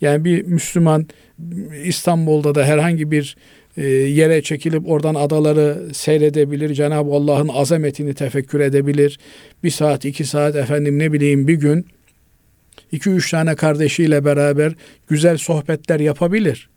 Yani 0.00 0.24
bir 0.24 0.44
Müslüman 0.44 1.06
İstanbul'da 1.84 2.54
da 2.54 2.64
herhangi 2.64 3.10
bir 3.10 3.36
e, 3.76 3.86
yere 3.86 4.42
çekilip 4.42 4.88
oradan 4.88 5.14
adaları 5.14 5.94
seyredebilir. 5.94 6.74
Cenab-ı 6.74 7.10
Allah'ın 7.10 7.48
azametini 7.48 8.14
tefekkür 8.14 8.60
edebilir. 8.60 9.18
Bir 9.64 9.70
saat, 9.70 10.04
iki 10.04 10.24
saat 10.24 10.56
efendim 10.56 10.98
ne 10.98 11.12
bileyim 11.12 11.48
bir 11.48 11.54
gün 11.54 11.86
iki 12.92 13.10
üç 13.10 13.30
tane 13.30 13.54
kardeşiyle 13.54 14.24
beraber 14.24 14.74
güzel 15.08 15.36
sohbetler 15.36 16.00
yapabilir. 16.00 16.68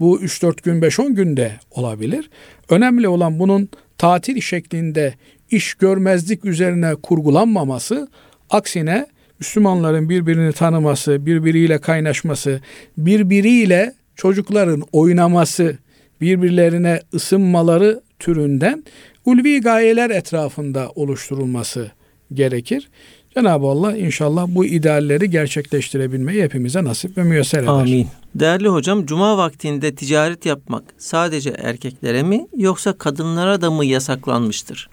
Bu 0.00 0.20
üç 0.20 0.42
dört 0.42 0.62
gün 0.62 0.82
beş 0.82 1.00
on 1.00 1.14
günde 1.14 1.52
olabilir. 1.70 2.30
Önemli 2.70 3.08
olan 3.08 3.38
bunun 3.38 3.68
tatil 3.98 4.40
şeklinde 4.40 5.14
iş 5.50 5.74
görmezlik 5.74 6.44
üzerine 6.44 6.94
kurgulanmaması, 6.94 8.08
aksine 8.50 9.06
Müslümanların 9.40 10.08
birbirini 10.08 10.52
tanıması, 10.52 11.26
birbiriyle 11.26 11.78
kaynaşması, 11.78 12.60
birbiriyle 12.96 13.92
çocukların 14.18 14.82
oynaması, 14.92 15.78
birbirlerine 16.20 17.00
ısınmaları 17.14 18.00
türünden 18.18 18.84
ulvi 19.24 19.60
gayeler 19.60 20.10
etrafında 20.10 20.88
oluşturulması 20.94 21.90
gerekir. 22.32 22.88
Cenab-ı 23.34 23.66
Allah 23.66 23.96
inşallah 23.96 24.46
bu 24.48 24.64
idealleri 24.64 25.30
gerçekleştirebilmeyi 25.30 26.42
hepimize 26.42 26.84
nasip 26.84 27.18
ve 27.18 27.22
müyesser 27.22 27.62
eder. 27.62 27.68
Amin. 27.68 28.06
Değerli 28.34 28.68
hocam, 28.68 29.06
cuma 29.06 29.38
vaktinde 29.38 29.94
ticaret 29.94 30.46
yapmak 30.46 30.84
sadece 30.98 31.50
erkeklere 31.50 32.22
mi 32.22 32.46
yoksa 32.56 32.92
kadınlara 32.92 33.60
da 33.60 33.70
mı 33.70 33.84
yasaklanmıştır? 33.84 34.90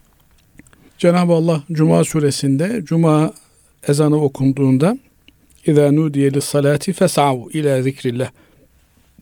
Cenab-ı 0.98 1.34
Allah 1.34 1.64
Cuma 1.72 2.04
suresinde 2.04 2.82
Cuma 2.84 3.34
ezanı 3.88 4.22
okunduğunda 4.22 4.98
İzâ 5.66 5.92
nûdiye 5.92 6.42
salati 6.42 6.94
fes'av 6.94 7.38
ila 7.54 7.82
zikrillah 7.82 8.30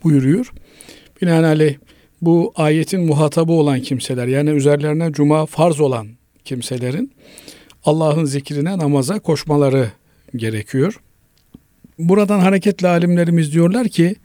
buyuruyor. 0.03 0.53
Binaenaleyh 1.21 1.75
bu 2.21 2.53
ayetin 2.55 3.01
muhatabı 3.01 3.51
olan 3.51 3.79
kimseler 3.79 4.27
yani 4.27 4.49
üzerlerine 4.49 5.11
cuma 5.11 5.45
farz 5.45 5.79
olan 5.79 6.07
kimselerin 6.45 7.11
Allah'ın 7.85 8.25
zikrine 8.25 8.77
namaza 8.77 9.19
koşmaları 9.19 9.91
gerekiyor. 10.35 10.99
Buradan 11.99 12.39
hareketle 12.39 12.87
alimlerimiz 12.87 13.53
diyorlar 13.53 13.87
ki 13.87 14.15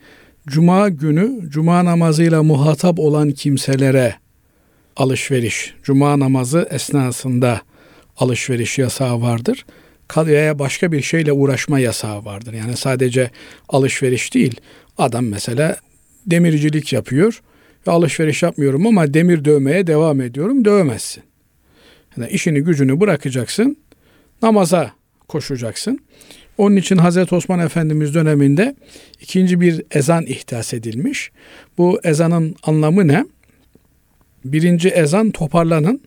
cuma 0.46 0.88
günü 0.88 1.50
cuma 1.50 1.84
namazıyla 1.84 2.42
muhatap 2.42 2.98
olan 2.98 3.30
kimselere 3.30 4.14
alışveriş, 4.96 5.74
cuma 5.82 6.18
namazı 6.18 6.68
esnasında 6.70 7.60
alışveriş 8.16 8.78
yasağı 8.78 9.20
vardır. 9.20 9.66
Veya 10.16 10.58
başka 10.58 10.92
bir 10.92 11.02
şeyle 11.02 11.32
uğraşma 11.32 11.78
yasağı 11.78 12.24
vardır. 12.24 12.52
Yani 12.52 12.76
sadece 12.76 13.30
alışveriş 13.68 14.34
değil. 14.34 14.60
Adam 14.98 15.26
mesela 15.26 15.76
demircilik 16.26 16.92
yapıyor 16.92 17.42
ve 17.86 17.90
alışveriş 17.90 18.42
yapmıyorum 18.42 18.86
ama 18.86 19.14
demir 19.14 19.44
dövmeye 19.44 19.86
devam 19.86 20.20
ediyorum. 20.20 20.64
Dövemezsin. 20.64 21.22
Yani 22.16 22.30
işini 22.30 22.60
gücünü 22.60 23.00
bırakacaksın. 23.00 23.76
Namaza 24.42 24.92
koşacaksın. 25.28 26.00
Onun 26.58 26.76
için 26.76 26.96
Hazreti 26.96 27.34
Osman 27.34 27.58
Efendimiz 27.58 28.14
döneminde 28.14 28.74
ikinci 29.20 29.60
bir 29.60 29.82
ezan 29.90 30.26
ihdas 30.26 30.74
edilmiş. 30.74 31.30
Bu 31.78 32.00
ezanın 32.04 32.56
anlamı 32.62 33.08
ne? 33.08 33.24
Birinci 34.44 34.88
ezan 34.88 35.30
toparlanın. 35.30 36.00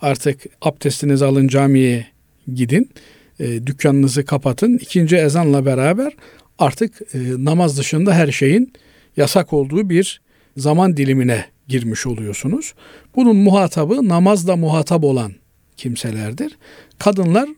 Artık 0.00 0.40
abdestinizi 0.62 1.24
alın 1.24 1.48
camiye 1.48 2.06
gidin. 2.54 2.90
E, 3.40 3.66
dükkanınızı 3.66 4.24
kapatın. 4.24 4.78
İkinci 4.78 5.16
ezanla 5.16 5.66
beraber 5.66 6.12
artık 6.58 7.00
e, 7.14 7.18
namaz 7.38 7.78
dışında 7.78 8.14
her 8.14 8.32
şeyin 8.32 8.72
yasak 9.16 9.52
olduğu 9.52 9.90
bir 9.90 10.20
zaman 10.56 10.96
dilimine 10.96 11.44
girmiş 11.68 12.06
oluyorsunuz. 12.06 12.74
Bunun 13.16 13.36
muhatabı 13.36 14.08
namazla 14.08 14.56
muhatap 14.56 15.04
olan 15.04 15.32
kimselerdir. 15.76 16.58
Kadınlar 16.98 17.48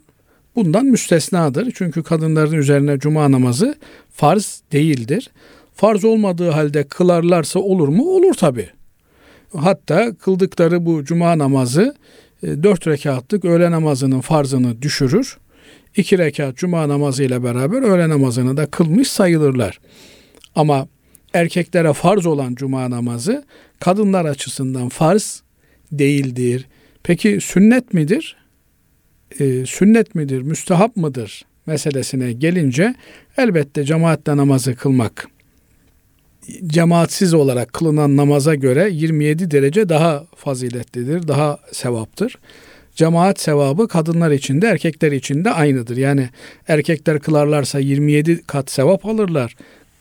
bundan 0.57 0.87
müstesnadır. 0.87 1.73
Çünkü 1.75 2.03
kadınların 2.03 2.53
üzerine 2.53 2.99
cuma 2.99 3.33
namazı 3.33 3.75
farz 4.11 4.62
değildir. 4.73 5.31
Farz 5.75 6.05
olmadığı 6.05 6.51
halde 6.51 6.85
kılarlarsa 6.85 7.59
olur 7.59 7.89
mu? 7.89 8.05
Olur 8.05 8.35
tabi. 8.35 8.69
Hatta 9.57 10.15
kıldıkları 10.15 10.87
bu 10.87 11.05
cuma 11.05 11.39
namazı 11.39 11.95
e, 12.43 12.62
dört 12.62 12.87
rekatlık 12.87 13.45
öğle 13.45 13.71
namazının 13.71 14.21
farzını 14.21 14.83
düşürür. 14.83 15.39
İki 15.96 16.18
rekat 16.18 16.56
cuma 16.56 16.88
namazı 16.88 17.22
ile 17.22 17.42
beraber 17.42 17.82
öğle 17.82 18.09
namazını 18.09 18.56
da 18.56 18.66
kılmış 18.66 19.09
sayılırlar. 19.09 19.80
Ama 20.54 20.88
erkeklere 21.35 21.92
farz 21.92 22.26
olan 22.26 22.54
cuma 22.54 22.90
namazı 22.90 23.44
kadınlar 23.80 24.24
açısından 24.24 24.88
farz 24.88 25.42
değildir. 25.92 26.68
Peki 27.02 27.38
sünnet 27.40 27.94
midir? 27.94 28.37
Ee, 29.40 29.66
sünnet 29.66 30.14
midir, 30.14 30.42
müstehap 30.42 30.96
mıdır 30.96 31.44
meselesine 31.66 32.32
gelince 32.32 32.94
elbette 33.37 33.85
cemaatle 33.85 34.37
namazı 34.37 34.74
kılmak 34.74 35.28
cemaatsiz 36.66 37.35
olarak 37.35 37.72
kılınan 37.72 38.16
namaza 38.16 38.54
göre 38.54 38.88
27 38.90 39.50
derece 39.50 39.88
daha 39.88 40.26
faziletlidir, 40.37 41.28
daha 41.28 41.59
sevaptır. 41.72 42.38
Cemaat 42.96 43.40
sevabı 43.40 43.88
kadınlar 43.88 44.30
için 44.30 44.62
de 44.62 44.66
erkekler 44.66 45.12
için 45.12 45.44
de 45.44 45.50
aynıdır. 45.50 45.96
Yani 45.96 46.28
erkekler 46.68 47.20
kılarlarsa 47.20 47.78
27 47.78 48.42
kat 48.42 48.70
sevap 48.70 49.06
alırlar. 49.06 49.56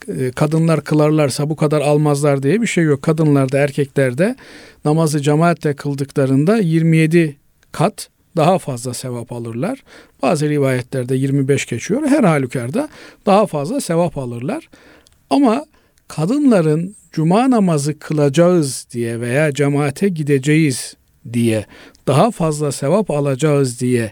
Ee, 0.07 0.31
kadınlar 0.31 0.83
kılarlarsa 0.83 1.49
bu 1.49 1.55
kadar 1.55 1.81
almazlar 1.81 2.43
diye 2.43 2.61
bir 2.61 2.67
şey 2.67 2.83
yok. 2.83 3.01
Kadınlar 3.01 3.51
da 3.51 3.57
erkekler 3.57 4.17
de 4.17 4.35
namazı 4.85 5.21
cemaatle 5.21 5.73
kıldıklarında 5.73 6.57
27 6.57 7.37
kat 7.71 8.09
daha 8.37 8.59
fazla 8.59 8.93
sevap 8.93 9.31
alırlar. 9.31 9.83
Bazı 10.21 10.49
rivayetlerde 10.49 11.15
25 11.15 11.65
geçiyor. 11.65 12.07
Her 12.07 12.23
halükarda 12.23 12.89
daha 13.25 13.45
fazla 13.45 13.81
sevap 13.81 14.17
alırlar. 14.17 14.69
Ama 15.29 15.65
kadınların 16.07 16.95
cuma 17.11 17.51
namazı 17.51 17.99
kılacağız 17.99 18.87
diye 18.91 19.21
veya 19.21 19.53
cemaate 19.53 20.09
gideceğiz 20.09 20.95
diye 21.33 21.65
daha 22.07 22.31
fazla 22.31 22.71
sevap 22.71 23.11
alacağız 23.11 23.79
diye 23.79 24.11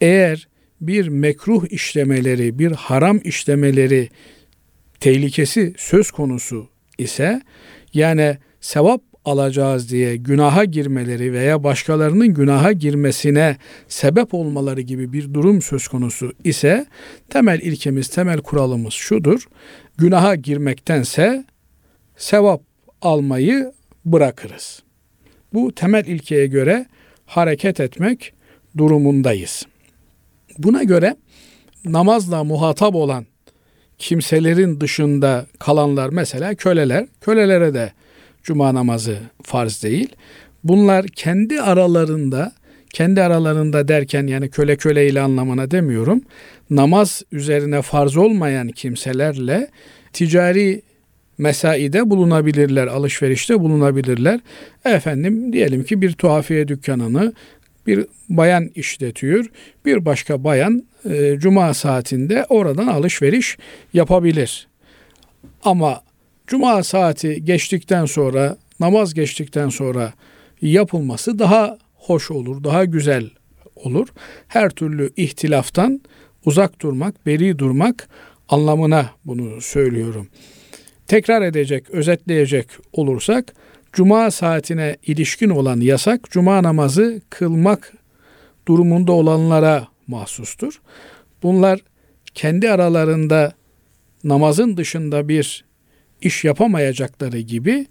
eğer 0.00 0.48
bir 0.80 1.08
mekruh 1.08 1.64
işlemeleri, 1.70 2.58
bir 2.58 2.72
haram 2.72 3.20
işlemeleri 3.24 4.08
tehlikesi 5.00 5.74
söz 5.76 6.10
konusu 6.10 6.68
ise 6.98 7.42
yani 7.94 8.38
sevap 8.60 9.02
alacağız 9.24 9.90
diye 9.90 10.16
günaha 10.16 10.64
girmeleri 10.64 11.32
veya 11.32 11.64
başkalarının 11.64 12.34
günaha 12.34 12.72
girmesine 12.72 13.56
sebep 13.88 14.34
olmaları 14.34 14.80
gibi 14.80 15.12
bir 15.12 15.34
durum 15.34 15.62
söz 15.62 15.88
konusu 15.88 16.32
ise 16.44 16.86
temel 17.30 17.60
ilkemiz, 17.60 18.08
temel 18.08 18.40
kuralımız 18.40 18.94
şudur. 18.94 19.48
Günaha 19.98 20.42
girmektense 20.42 21.44
sevap 22.16 22.62
almayı 23.02 23.72
bırakırız. 24.04 24.82
Bu 25.52 25.74
temel 25.74 26.06
ilkeye 26.06 26.46
göre 26.46 26.86
hareket 27.26 27.80
etmek 27.80 28.32
durumundayız. 28.78 29.66
Buna 30.58 30.82
göre 30.82 31.16
namazla 31.84 32.44
muhatap 32.44 32.94
olan 32.94 33.26
kimselerin 33.98 34.80
dışında 34.80 35.46
kalanlar 35.58 36.10
mesela 36.10 36.54
köleler, 36.54 37.06
kölelere 37.20 37.74
de 37.74 37.92
cuma 38.42 38.74
namazı 38.74 39.18
farz 39.42 39.82
değil. 39.82 40.08
Bunlar 40.64 41.06
kendi 41.06 41.60
aralarında 41.60 42.52
kendi 42.92 43.22
aralarında 43.22 43.88
derken 43.88 44.26
yani 44.26 44.50
köle 44.50 44.76
köle 44.76 45.08
ile 45.08 45.20
anlamına 45.20 45.70
demiyorum. 45.70 46.22
Namaz 46.70 47.22
üzerine 47.32 47.82
farz 47.82 48.16
olmayan 48.16 48.68
kimselerle 48.68 49.68
ticari 50.12 50.82
mesaide 51.38 52.10
bulunabilirler, 52.10 52.86
alışverişte 52.86 53.60
bulunabilirler. 53.60 54.40
Efendim 54.84 55.52
diyelim 55.52 55.84
ki 55.84 56.02
bir 56.02 56.12
tuhafiye 56.12 56.68
dükkanını 56.68 57.32
bir 57.86 58.06
bayan 58.28 58.70
işletiyor. 58.74 59.50
Bir 59.84 60.04
başka 60.04 60.44
bayan 60.44 60.84
e, 61.10 61.36
cuma 61.38 61.74
saatinde 61.74 62.46
oradan 62.48 62.86
alışveriş 62.86 63.58
yapabilir. 63.92 64.68
Ama 65.64 66.00
cuma 66.46 66.82
saati 66.82 67.44
geçtikten 67.44 68.04
sonra, 68.04 68.56
namaz 68.80 69.14
geçtikten 69.14 69.68
sonra 69.68 70.12
yapılması 70.62 71.38
daha 71.38 71.78
hoş 71.94 72.30
olur, 72.30 72.64
daha 72.64 72.84
güzel 72.84 73.30
olur. 73.76 74.08
Her 74.48 74.70
türlü 74.70 75.10
ihtilaftan 75.16 76.00
uzak 76.44 76.80
durmak, 76.80 77.26
beri 77.26 77.58
durmak 77.58 78.08
anlamına 78.48 79.10
bunu 79.24 79.60
söylüyorum. 79.60 80.28
Tekrar 81.08 81.42
edecek, 81.42 81.90
özetleyecek 81.90 82.66
olursak 82.92 83.52
cuma 83.92 84.30
saatine 84.30 84.96
ilişkin 85.06 85.50
olan 85.50 85.80
yasak 85.80 86.30
cuma 86.30 86.62
namazı 86.62 87.20
kılmak 87.30 87.92
durumunda 88.68 89.12
olanlara 89.12 89.88
mahsustur. 90.06 90.80
Bunlar 91.42 91.80
kendi 92.34 92.70
aralarında 92.70 93.52
namazın 94.24 94.76
dışında 94.76 95.28
bir 95.28 95.64
iş 96.20 96.44
yapamayacakları 96.44 97.40
gibi 97.40 97.86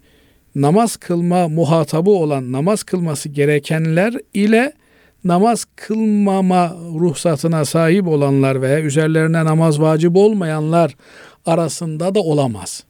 namaz 0.55 0.97
kılma 0.97 1.47
muhatabı 1.47 2.09
olan 2.09 2.51
namaz 2.51 2.83
kılması 2.83 3.29
gerekenler 3.29 4.13
ile 4.33 4.73
namaz 5.23 5.65
kılmama 5.75 6.75
ruhsatına 6.99 7.65
sahip 7.65 8.07
olanlar 8.07 8.61
veya 8.61 8.81
üzerlerine 8.81 9.45
namaz 9.45 9.81
vacip 9.81 10.15
olmayanlar 10.15 10.95
arasında 11.45 12.15
da 12.15 12.19
olamaz. 12.19 12.83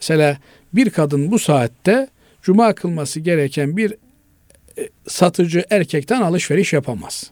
Mesela 0.00 0.38
bir 0.72 0.90
kadın 0.90 1.30
bu 1.30 1.38
saatte 1.38 2.08
cuma 2.42 2.74
kılması 2.74 3.20
gereken 3.20 3.76
bir 3.76 3.94
e, 4.78 4.88
satıcı 5.08 5.64
erkekten 5.70 6.20
alışveriş 6.22 6.72
yapamaz. 6.72 7.30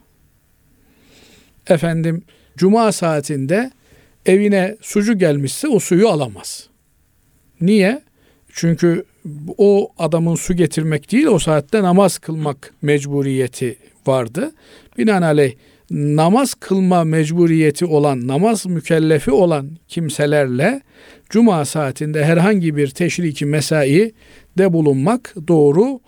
Efendim 1.66 2.22
cuma 2.57 2.92
saatinde 2.92 3.70
evine 4.26 4.76
sucu 4.81 5.18
gelmişse 5.18 5.68
o 5.68 5.78
suyu 5.78 6.09
alamaz. 6.09 6.68
Niye? 7.61 8.02
Çünkü 8.52 9.04
o 9.59 9.92
adamın 9.98 10.35
su 10.35 10.54
getirmek 10.54 11.12
değil 11.12 11.26
o 11.26 11.38
saatte 11.38 11.83
namaz 11.83 12.18
kılmak 12.18 12.74
mecburiyeti 12.83 13.78
vardı. 14.07 14.52
Binaenaleyh 14.98 15.54
namaz 15.90 16.55
kılma 16.55 17.05
mecburiyeti 17.05 17.85
olan, 17.87 18.29
namaz 18.29 18.66
mükellefi 18.66 19.31
olan 19.31 19.70
kimselerle 19.88 20.81
cuma 21.31 21.64
saatinde 21.64 22.24
herhangi 22.24 22.77
bir 22.77 22.88
teşriki 22.88 23.46
mesai 23.46 24.12
de 24.59 24.72
bulunmak 24.72 25.35
doğru 25.48 26.01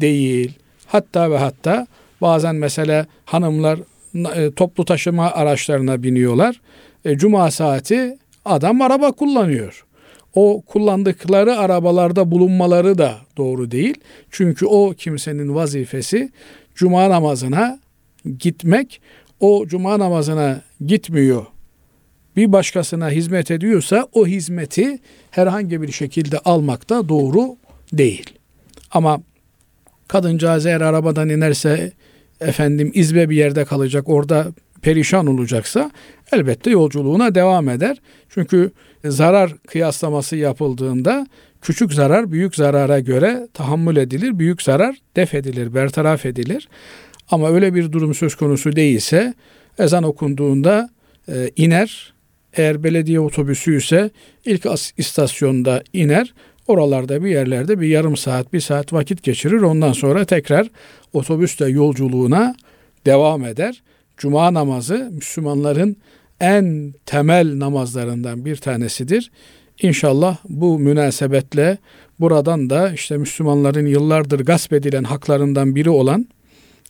değil. 0.00 0.52
Hatta 0.86 1.30
ve 1.30 1.38
hatta 1.38 1.86
bazen 2.20 2.54
mesela 2.56 3.06
hanımlar 3.24 3.78
e, 4.34 4.50
toplu 4.50 4.84
taşıma 4.84 5.30
araçlarına 5.30 6.02
biniyorlar. 6.02 6.60
E, 7.04 7.18
cuma 7.18 7.50
saati 7.50 8.18
adam 8.44 8.82
araba 8.82 9.12
kullanıyor. 9.12 9.84
O 10.34 10.62
kullandıkları 10.66 11.58
arabalarda 11.58 12.30
bulunmaları 12.30 12.98
da 12.98 13.14
doğru 13.36 13.70
değil. 13.70 13.94
Çünkü 14.30 14.66
o 14.66 14.94
kimsenin 14.98 15.54
vazifesi 15.54 16.32
cuma 16.74 17.10
namazına 17.10 17.78
gitmek. 18.38 19.00
O 19.44 19.66
cuma 19.66 19.98
namazına 19.98 20.60
gitmiyor. 20.86 21.46
Bir 22.36 22.52
başkasına 22.52 23.10
hizmet 23.10 23.50
ediyorsa 23.50 24.08
o 24.12 24.26
hizmeti 24.26 24.98
herhangi 25.30 25.82
bir 25.82 25.92
şekilde 25.92 26.38
almak 26.38 26.90
da 26.90 27.08
doğru 27.08 27.56
değil. 27.92 28.30
Ama 28.90 29.20
kadıncağız 30.08 30.66
eğer 30.66 30.80
arabadan 30.80 31.28
inerse 31.28 31.92
efendim 32.40 32.90
izbe 32.94 33.30
bir 33.30 33.36
yerde 33.36 33.64
kalacak 33.64 34.08
orada 34.08 34.46
perişan 34.82 35.26
olacaksa 35.26 35.90
elbette 36.32 36.70
yolculuğuna 36.70 37.34
devam 37.34 37.68
eder. 37.68 37.96
Çünkü 38.28 38.70
zarar 39.04 39.56
kıyaslaması 39.66 40.36
yapıldığında 40.36 41.26
küçük 41.62 41.92
zarar 41.92 42.32
büyük 42.32 42.56
zarara 42.56 43.00
göre 43.00 43.48
tahammül 43.54 43.96
edilir, 43.96 44.38
büyük 44.38 44.62
zarar 44.62 44.96
def 45.16 45.34
edilir, 45.34 45.74
bertaraf 45.74 46.26
edilir. 46.26 46.68
Ama 47.30 47.50
öyle 47.50 47.74
bir 47.74 47.92
durum 47.92 48.14
söz 48.14 48.34
konusu 48.34 48.76
değilse 48.76 49.34
ezan 49.78 50.04
okunduğunda 50.04 50.88
e, 51.28 51.50
iner. 51.56 52.14
Eğer 52.56 52.82
belediye 52.84 53.20
otobüsü 53.20 53.76
ise 53.76 54.10
ilk 54.44 54.66
istasyonda 54.96 55.82
iner. 55.92 56.34
Oralarda 56.66 57.24
bir 57.24 57.30
yerlerde 57.30 57.80
bir 57.80 57.88
yarım 57.88 58.16
saat, 58.16 58.52
bir 58.52 58.60
saat 58.60 58.92
vakit 58.92 59.22
geçirir. 59.22 59.60
Ondan 59.60 59.92
sonra 59.92 60.24
tekrar 60.24 60.70
otobüsle 61.12 61.68
yolculuğuna 61.68 62.54
devam 63.06 63.44
eder. 63.44 63.82
Cuma 64.16 64.54
namazı 64.54 65.10
Müslümanların 65.12 65.96
en 66.40 66.94
temel 67.06 67.58
namazlarından 67.58 68.44
bir 68.44 68.56
tanesidir. 68.56 69.30
İnşallah 69.82 70.36
bu 70.48 70.78
münasebetle 70.78 71.78
buradan 72.20 72.70
da 72.70 72.92
işte 72.92 73.16
Müslümanların 73.16 73.86
yıllardır 73.86 74.40
gasp 74.40 74.72
edilen 74.72 75.04
haklarından 75.04 75.74
biri 75.74 75.90
olan 75.90 76.26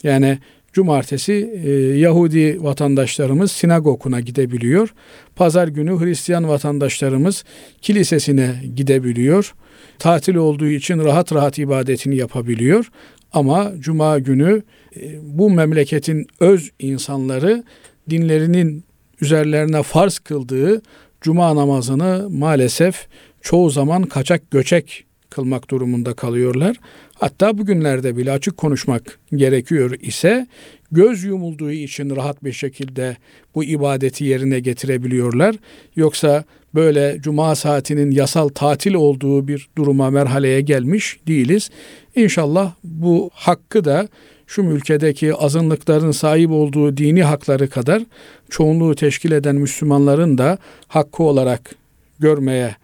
yani 0.05 0.39
cumartesi 0.73 1.61
e, 1.65 1.71
Yahudi 1.99 2.65
vatandaşlarımız 2.65 3.53
sinagoguna 3.53 4.21
gidebiliyor. 4.21 4.95
Pazar 5.37 5.69
günü 5.69 6.01
Hristiyan 6.01 6.49
vatandaşlarımız 6.49 7.45
kilisesine 7.83 8.55
gidebiliyor. 8.77 9.55
Tatil 9.99 10.35
olduğu 10.35 10.67
için 10.67 10.99
rahat 10.99 11.33
rahat 11.33 11.59
ibadetini 11.59 12.17
yapabiliyor. 12.17 12.91
Ama 13.33 13.73
cuma 13.79 14.19
günü 14.19 14.63
e, 14.97 15.01
bu 15.23 15.51
memleketin 15.51 16.27
öz 16.41 16.71
insanları 16.79 17.65
dinlerinin 18.11 18.85
üzerlerine 19.21 19.83
farz 19.83 20.19
kıldığı 20.19 20.83
cuma 21.21 21.57
namazını 21.57 22.29
maalesef 22.31 23.07
çoğu 23.43 23.71
zaman 23.71 24.03
kaçak 24.03 24.51
göçek 24.51 25.05
kılmak 25.31 25.71
durumunda 25.71 26.15
kalıyorlar. 26.15 26.77
Hatta 27.25 27.59
bugünlerde 27.59 28.17
bile 28.17 28.33
açık 28.33 28.57
konuşmak 28.57 29.19
gerekiyor 29.35 29.91
ise 30.01 30.47
göz 30.93 31.25
yumulduğu 31.25 31.71
için 31.71 32.17
rahat 32.17 32.45
bir 32.45 32.53
şekilde 32.53 33.17
bu 33.55 33.65
ibadeti 33.65 34.25
yerine 34.25 34.61
getirebiliyorlar. 34.61 35.57
Yoksa 35.97 36.45
böyle 36.75 37.19
cuma 37.21 37.55
saatinin 37.55 38.11
yasal 38.11 38.49
tatil 38.49 38.95
olduğu 38.95 39.49
bir 39.49 39.69
duruma 39.79 40.11
merhaleye 40.11 40.61
gelmiş 40.61 41.19
değiliz. 41.27 41.71
İnşallah 42.15 42.73
bu 42.85 43.31
hakkı 43.33 43.85
da 43.85 44.09
şu 44.47 44.63
ülkedeki 44.63 45.35
azınlıkların 45.35 46.11
sahip 46.11 46.51
olduğu 46.51 46.97
dini 46.97 47.23
hakları 47.23 47.71
kadar 47.71 48.03
çoğunluğu 48.51 48.95
teşkil 48.95 49.33
eden 49.33 49.57
Müslümanların 49.57 50.39
da 50.39 50.59
hakkı 50.89 51.23
olarak 51.23 51.75
görmeye 52.19 52.77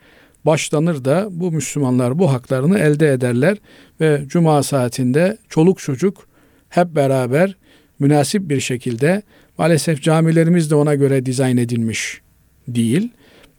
başlanır 0.46 1.04
da 1.04 1.28
bu 1.30 1.52
Müslümanlar 1.52 2.18
bu 2.18 2.32
haklarını 2.32 2.78
elde 2.78 3.12
ederler 3.12 3.58
ve 4.00 4.22
cuma 4.26 4.62
saatinde 4.62 5.36
çoluk 5.48 5.78
çocuk 5.78 6.28
hep 6.68 6.94
beraber 6.94 7.56
münasip 7.98 8.48
bir 8.48 8.60
şekilde 8.60 9.22
maalesef 9.58 10.02
camilerimiz 10.02 10.70
de 10.70 10.74
ona 10.74 10.94
göre 10.94 11.26
dizayn 11.26 11.56
edilmiş 11.56 12.20
değil. 12.68 13.08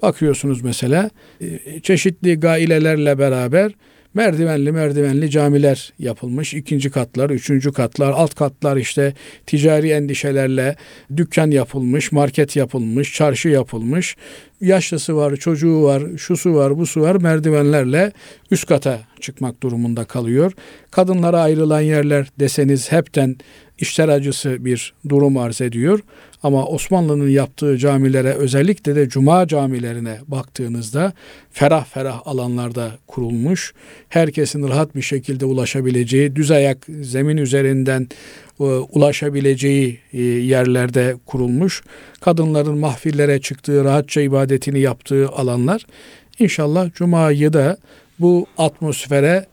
Bakıyorsunuz 0.01 0.61
mesela 0.61 1.09
e, 1.41 1.79
çeşitli 1.79 2.39
gailelerle 2.39 3.19
beraber 3.19 3.71
merdivenli 4.13 4.71
merdivenli 4.71 5.29
camiler 5.29 5.93
yapılmış. 5.99 6.53
ikinci 6.53 6.89
katlar, 6.89 7.29
üçüncü 7.29 7.73
katlar, 7.73 8.11
alt 8.11 8.35
katlar 8.35 8.77
işte 8.77 9.13
ticari 9.45 9.89
endişelerle 9.89 10.75
dükkan 11.17 11.51
yapılmış, 11.51 12.11
market 12.11 12.55
yapılmış, 12.55 13.13
çarşı 13.13 13.49
yapılmış. 13.49 14.15
Yaşlısı 14.61 15.15
var, 15.15 15.35
çocuğu 15.35 15.83
var, 15.83 16.03
şusu 16.17 16.55
var, 16.55 16.77
busu 16.77 17.01
var 17.01 17.15
merdivenlerle 17.15 18.11
üst 18.51 18.65
kata 18.65 18.99
çıkmak 19.19 19.63
durumunda 19.63 20.05
kalıyor. 20.05 20.51
Kadınlara 20.91 21.41
ayrılan 21.41 21.81
yerler 21.81 22.27
deseniz 22.39 22.91
hepten 22.91 23.35
işler 23.77 24.09
acısı 24.09 24.65
bir 24.65 24.93
durum 25.09 25.37
arz 25.37 25.61
ediyor. 25.61 25.99
Ama 26.43 26.65
Osmanlı'nın 26.65 27.29
yaptığı 27.29 27.77
camilere 27.77 28.33
özellikle 28.33 28.95
de 28.95 29.09
cuma 29.09 29.47
camilerine 29.47 30.17
baktığınızda 30.27 31.13
ferah 31.51 31.85
ferah 31.85 32.21
alanlarda 32.25 32.91
kurulmuş. 33.07 33.73
Herkesin 34.09 34.67
rahat 34.67 34.95
bir 34.95 35.01
şekilde 35.01 35.45
ulaşabileceği, 35.45 36.35
düz 36.35 36.51
ayak 36.51 36.77
zemin 37.01 37.37
üzerinden 37.37 38.07
e, 38.59 38.63
ulaşabileceği 38.63 39.99
e, 40.13 40.21
yerlerde 40.21 41.15
kurulmuş. 41.25 41.83
Kadınların 42.21 42.77
mahfillere 42.77 43.41
çıktığı, 43.41 43.83
rahatça 43.83 44.21
ibadetini 44.21 44.79
yaptığı 44.79 45.29
alanlar. 45.29 45.85
İnşallah 46.39 46.93
cumayı 46.93 47.53
da 47.53 47.77
bu 48.19 48.45
atmosfere 48.57 49.45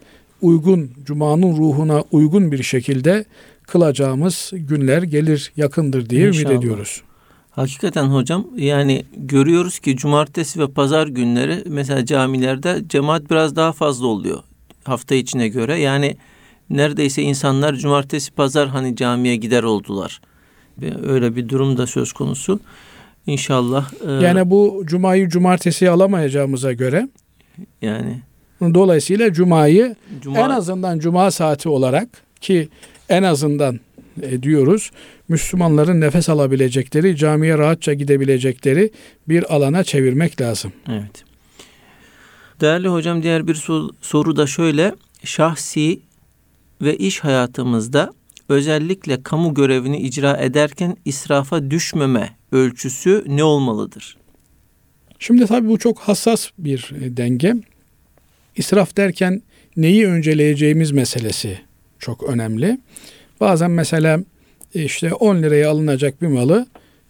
uygun, 0.43 0.91
cumanın 1.05 1.57
ruhuna 1.57 2.05
uygun 2.12 2.53
bir 2.53 2.62
şekilde 2.62 3.24
kılacağımız 3.69 4.51
günler 4.53 5.03
gelir 5.03 5.53
yakındır 5.57 6.11
diye 6.11 6.29
İnşallah. 6.29 6.51
ümit 6.51 6.59
ediyoruz. 6.59 7.03
Hakikaten 7.51 8.05
hocam 8.05 8.47
yani 8.57 9.05
görüyoruz 9.16 9.79
ki 9.79 9.97
cumartesi 9.97 10.61
ve 10.61 10.66
pazar 10.66 11.07
günleri 11.07 11.62
mesela 11.66 12.05
camilerde 12.05 12.83
cemaat 12.89 13.31
biraz 13.31 13.57
daha 13.57 13.73
fazla 13.73 14.07
oluyor 14.07 14.43
hafta 14.89 15.14
içine 15.14 15.49
göre. 15.49 15.81
Yani 15.81 16.16
neredeyse 16.71 17.23
insanlar 17.23 17.75
cumartesi 17.75 18.31
pazar 18.31 18.69
hani 18.69 18.97
camiye 18.97 19.37
gider 19.37 19.62
oldular. 19.62 20.21
Öyle 21.07 21.37
bir 21.37 21.49
durum 21.49 21.77
da 21.77 21.87
söz 21.87 22.12
konusu. 22.12 22.61
İnşallah. 23.27 23.93
E, 24.07 24.12
yani 24.12 24.51
bu 24.51 24.83
cumayı 24.87 25.29
cumartesi 25.29 25.91
alamayacağımıza 25.91 26.73
göre 26.73 27.09
yani 27.83 28.21
dolayısıyla 28.62 29.33
cumayı 29.33 29.97
Cuma, 30.21 30.39
en 30.39 30.51
azından 30.51 30.99
cuma 30.99 31.31
saati 31.31 31.69
olarak 31.69 32.09
ki 32.41 32.69
en 33.09 33.23
azından 33.23 33.81
e, 34.23 34.43
diyoruz 34.43 34.91
Müslümanların 35.29 36.01
nefes 36.01 36.29
alabilecekleri, 36.29 37.17
camiye 37.17 37.59
rahatça 37.59 37.95
gidebilecekleri 37.95 38.91
bir 39.29 39.55
alana 39.55 39.85
çevirmek 39.85 40.41
lazım. 40.41 40.73
Evet. 40.89 41.25
Değerli 42.61 42.89
hocam 42.89 43.23
diğer 43.23 43.49
bir 43.49 43.55
soru 44.01 44.37
da 44.37 44.47
şöyle. 44.47 44.95
Şahsi 45.25 46.01
ve 46.83 46.97
iş 46.97 47.21
hayatımızda 47.21 48.13
özellikle 48.49 49.23
kamu 49.23 49.55
görevini 49.55 50.01
icra 50.01 50.37
ederken 50.37 50.97
israfa 51.05 51.71
düşmeme 51.71 52.37
ölçüsü 52.53 53.25
ne 53.27 53.45
olmalıdır? 53.45 54.17
Şimdi 55.19 55.47
tabii 55.47 55.69
bu 55.69 55.79
çok 55.79 55.99
hassas 55.99 56.51
bir 56.59 56.93
e, 57.01 57.17
denge. 57.17 57.55
İsraf 58.57 58.97
derken 58.97 59.43
neyi 59.77 60.07
önceleyeceğimiz 60.07 60.91
meselesi 60.91 61.68
çok 61.99 62.22
önemli. 62.22 62.78
Bazen 63.40 63.70
mesela 63.70 64.20
e, 64.74 64.84
işte 64.84 65.14
10 65.14 65.42
liraya 65.42 65.70
alınacak 65.70 66.22
bir 66.22 66.26
malı 66.26 66.66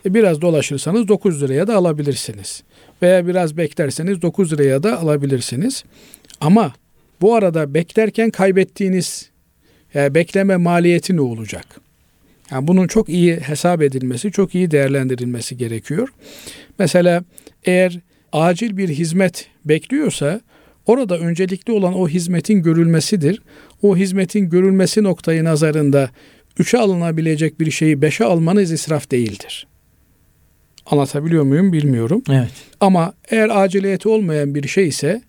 e, 0.06 0.14
biraz 0.14 0.40
dolaşırsanız 0.40 1.08
9 1.08 1.42
liraya 1.42 1.66
da 1.66 1.76
alabilirsiniz. 1.76 2.62
Veya 3.02 3.26
biraz 3.26 3.56
beklerseniz 3.56 4.22
9 4.22 4.52
liraya 4.52 4.82
da 4.82 5.00
alabilirsiniz. 5.00 5.84
Ama 6.40 6.72
bu 7.20 7.34
arada 7.34 7.74
beklerken 7.74 8.30
kaybettiğiniz 8.30 9.30
yani 9.94 10.14
bekleme 10.14 10.56
maliyeti 10.56 11.16
ne 11.16 11.20
olacak? 11.20 11.80
Yani 12.50 12.68
bunun 12.68 12.86
çok 12.86 13.08
iyi 13.08 13.36
hesap 13.36 13.82
edilmesi, 13.82 14.32
çok 14.32 14.54
iyi 14.54 14.70
değerlendirilmesi 14.70 15.56
gerekiyor. 15.56 16.08
Mesela 16.78 17.24
eğer 17.64 18.00
acil 18.32 18.76
bir 18.76 18.88
hizmet 18.88 19.46
bekliyorsa 19.64 20.40
orada 20.88 21.18
öncelikli 21.18 21.72
olan 21.72 21.94
o 21.94 22.08
hizmetin 22.08 22.62
görülmesidir 22.62 23.42
o 23.82 23.96
hizmetin 23.96 24.50
görülmesi 24.50 25.02
noktayı 25.02 25.44
nazarında 25.44 26.10
üçe 26.58 26.78
alınabilecek 26.78 27.60
bir 27.60 27.70
şeyi 27.70 28.02
beşe 28.02 28.24
almanız 28.24 28.72
israf 28.72 29.10
değildir. 29.10 29.66
Anlatabiliyor 30.86 31.42
muyum 31.42 31.72
bilmiyorum. 31.72 32.22
Evet. 32.30 32.50
Ama 32.80 33.12
eğer 33.30 33.62
aciliyeti 33.62 34.08
olmayan 34.08 34.54
bir 34.54 34.68
şey 34.68 34.88
ise 34.88 35.22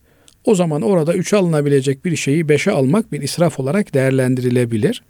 o 0.46 0.56
zaman 0.56 0.82
orada 0.82 1.14
üçe 1.14 1.38
alınabilecek 1.38 2.06
bir 2.06 2.16
şeyi 2.16 2.50
beşe 2.50 2.72
almak 2.72 3.12
bir 3.12 3.22
israf 3.22 3.60
olarak 3.60 3.94
değerlendirilebilir. 3.94 5.04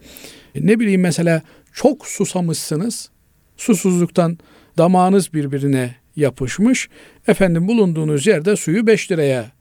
Ne 0.56 0.80
bileyim 0.80 1.02
mesela 1.02 1.42
çok 1.74 2.08
susamışsınız. 2.08 3.10
Susuzluktan 3.58 4.38
damağınız 4.78 5.34
birbirine 5.34 5.96
yapışmış. 6.16 6.90
Efendim 7.28 7.68
bulunduğunuz 7.68 8.28
yerde 8.28 8.56
suyu 8.56 8.88
5 8.88 9.12
liraya 9.12 9.52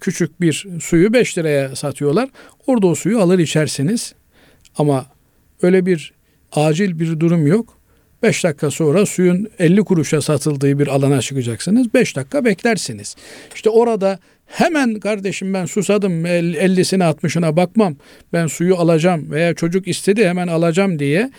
küçük 0.00 0.40
bir 0.40 0.66
suyu 0.80 1.12
5 1.12 1.38
liraya 1.38 1.76
satıyorlar. 1.76 2.28
Orada 2.66 2.86
o 2.86 2.94
suyu 2.94 3.20
alır 3.20 3.38
içersiniz. 3.38 4.14
Ama 4.78 5.06
öyle 5.62 5.86
bir 5.86 6.12
acil 6.52 6.98
bir 6.98 7.20
durum 7.20 7.46
yok. 7.46 7.78
5 8.22 8.44
dakika 8.44 8.70
sonra 8.70 9.06
suyun 9.06 9.48
50 9.58 9.84
kuruşa 9.84 10.22
satıldığı 10.22 10.78
bir 10.78 10.86
alana 10.86 11.20
çıkacaksınız. 11.20 11.94
5 11.94 12.16
dakika 12.16 12.44
beklersiniz. 12.44 13.16
İşte 13.54 13.70
orada 13.70 14.18
hemen 14.46 15.00
kardeşim 15.00 15.54
ben 15.54 15.66
susadım 15.66 16.26
50'sine 16.26 17.14
60'ına 17.14 17.56
bakmam. 17.56 17.96
Ben 18.32 18.46
suyu 18.46 18.76
alacağım 18.76 19.30
veya 19.30 19.54
çocuk 19.54 19.88
istedi 19.88 20.28
hemen 20.28 20.48
alacağım 20.48 20.98
diye 20.98 21.30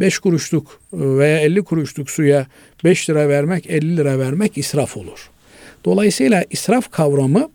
5 0.00 0.18
kuruşluk 0.18 0.80
veya 0.92 1.40
50 1.40 1.62
kuruşluk 1.62 2.10
suya 2.10 2.46
5 2.84 3.10
lira 3.10 3.28
vermek 3.28 3.70
50 3.70 3.96
lira 3.96 4.18
vermek 4.18 4.58
israf 4.58 4.96
olur. 4.96 5.30
Dolayısıyla 5.84 6.44
israf 6.50 6.90
kavramı 6.90 7.50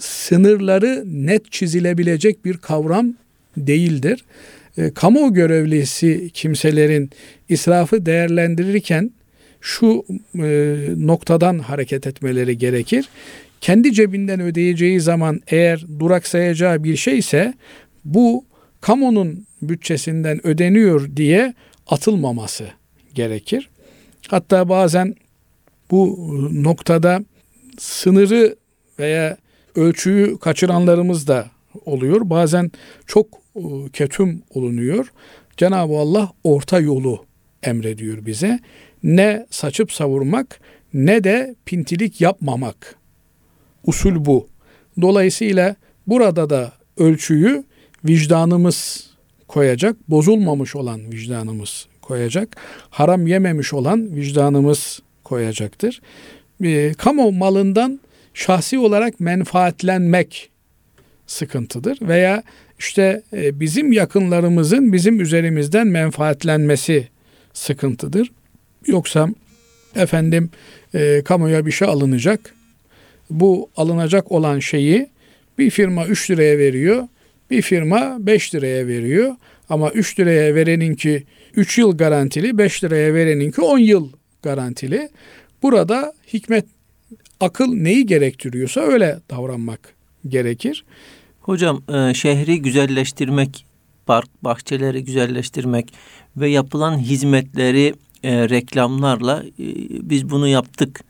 sınırları 0.00 1.04
net 1.06 1.52
çizilebilecek 1.52 2.44
bir 2.44 2.56
kavram 2.56 3.14
değildir. 3.56 4.24
E, 4.78 4.90
kamu 4.90 5.34
görevlisi 5.34 6.30
kimselerin 6.34 7.10
israfı 7.48 8.06
değerlendirirken 8.06 9.10
şu 9.60 10.04
e, 10.34 10.78
noktadan 10.96 11.58
hareket 11.58 12.06
etmeleri 12.06 12.58
gerekir. 12.58 13.08
Kendi 13.60 13.92
cebinden 13.92 14.40
ödeyeceği 14.40 15.00
zaman 15.00 15.40
eğer 15.48 15.84
duraksayacağı 15.98 16.84
bir 16.84 16.96
şey 16.96 17.18
ise 17.18 17.54
bu 18.04 18.44
kamunun 18.80 19.46
bütçesinden 19.62 20.46
ödeniyor 20.46 21.16
diye 21.16 21.54
atılmaması 21.86 22.66
gerekir. 23.14 23.68
Hatta 24.28 24.68
bazen 24.68 25.14
bu 25.90 26.18
noktada 26.52 27.24
sınırı 27.78 28.56
veya 28.98 29.36
ölçüyü 29.78 30.38
kaçıranlarımız 30.38 31.26
da 31.26 31.46
oluyor. 31.86 32.20
Bazen 32.24 32.70
çok 33.06 33.26
e, 33.56 33.62
ketum 33.92 34.42
olunuyor. 34.50 35.12
Cenab-ı 35.56 35.96
Allah 35.96 36.32
orta 36.44 36.80
yolu 36.80 37.24
emrediyor 37.62 38.26
bize. 38.26 38.60
Ne 39.02 39.46
saçıp 39.50 39.92
savurmak 39.92 40.60
ne 40.94 41.24
de 41.24 41.54
pintilik 41.66 42.20
yapmamak. 42.20 42.96
Usul 43.86 44.24
bu. 44.24 44.48
Dolayısıyla 45.00 45.76
burada 46.06 46.50
da 46.50 46.72
ölçüyü 46.96 47.64
vicdanımız 48.04 49.10
koyacak. 49.48 50.10
Bozulmamış 50.10 50.76
olan 50.76 51.12
vicdanımız 51.12 51.86
koyacak. 52.02 52.56
Haram 52.90 53.26
yememiş 53.26 53.74
olan 53.74 54.16
vicdanımız 54.16 55.00
koyacaktır. 55.24 56.00
Kamu 56.98 57.32
malından 57.32 58.00
şahsi 58.38 58.78
olarak 58.78 59.20
menfaatlenmek 59.20 60.50
sıkıntıdır 61.26 61.98
veya 62.02 62.42
işte 62.78 63.22
e, 63.32 63.60
bizim 63.60 63.92
yakınlarımızın 63.92 64.92
bizim 64.92 65.20
üzerimizden 65.20 65.86
menfaatlenmesi 65.86 67.08
sıkıntıdır. 67.52 68.30
Yoksa 68.86 69.28
efendim 69.96 70.50
e, 70.94 71.22
kamuya 71.24 71.66
bir 71.66 71.70
şey 71.70 71.88
alınacak. 71.88 72.54
Bu 73.30 73.70
alınacak 73.76 74.32
olan 74.32 74.58
şeyi 74.58 75.08
bir 75.58 75.70
firma 75.70 76.06
3 76.06 76.30
liraya 76.30 76.58
veriyor. 76.58 77.08
Bir 77.50 77.62
firma 77.62 78.16
5 78.20 78.54
liraya 78.54 78.86
veriyor. 78.86 79.36
Ama 79.68 79.90
3 79.90 80.20
liraya 80.20 80.54
vereninki 80.54 81.24
3 81.56 81.78
yıl 81.78 81.96
garantili, 81.96 82.58
5 82.58 82.84
liraya 82.84 83.14
vereninki 83.14 83.60
10 83.60 83.78
yıl 83.78 84.12
garantili. 84.42 85.08
Burada 85.62 86.12
hikmet, 86.32 86.64
akıl 87.40 87.74
neyi 87.74 88.06
gerektiriyorsa 88.06 88.80
öyle 88.80 89.18
davranmak 89.30 89.94
gerekir. 90.28 90.84
Hocam 91.40 91.82
e, 91.88 92.14
şehri 92.14 92.62
güzelleştirmek, 92.62 93.66
park 94.06 94.28
bahçeleri 94.42 95.04
güzelleştirmek 95.04 95.92
ve 96.36 96.48
yapılan 96.48 96.98
hizmetleri 96.98 97.94
e, 98.22 98.48
reklamlarla 98.48 99.44
e, 99.44 99.66
biz 100.10 100.30
bunu 100.30 100.48
yaptık 100.48 101.04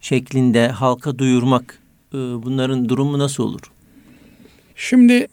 şeklinde 0.00 0.68
halka 0.68 1.18
duyurmak 1.18 1.78
e, 2.14 2.16
bunların 2.16 2.88
durumu 2.88 3.18
nasıl 3.18 3.44
olur? 3.44 3.72
Şimdi 4.76 5.28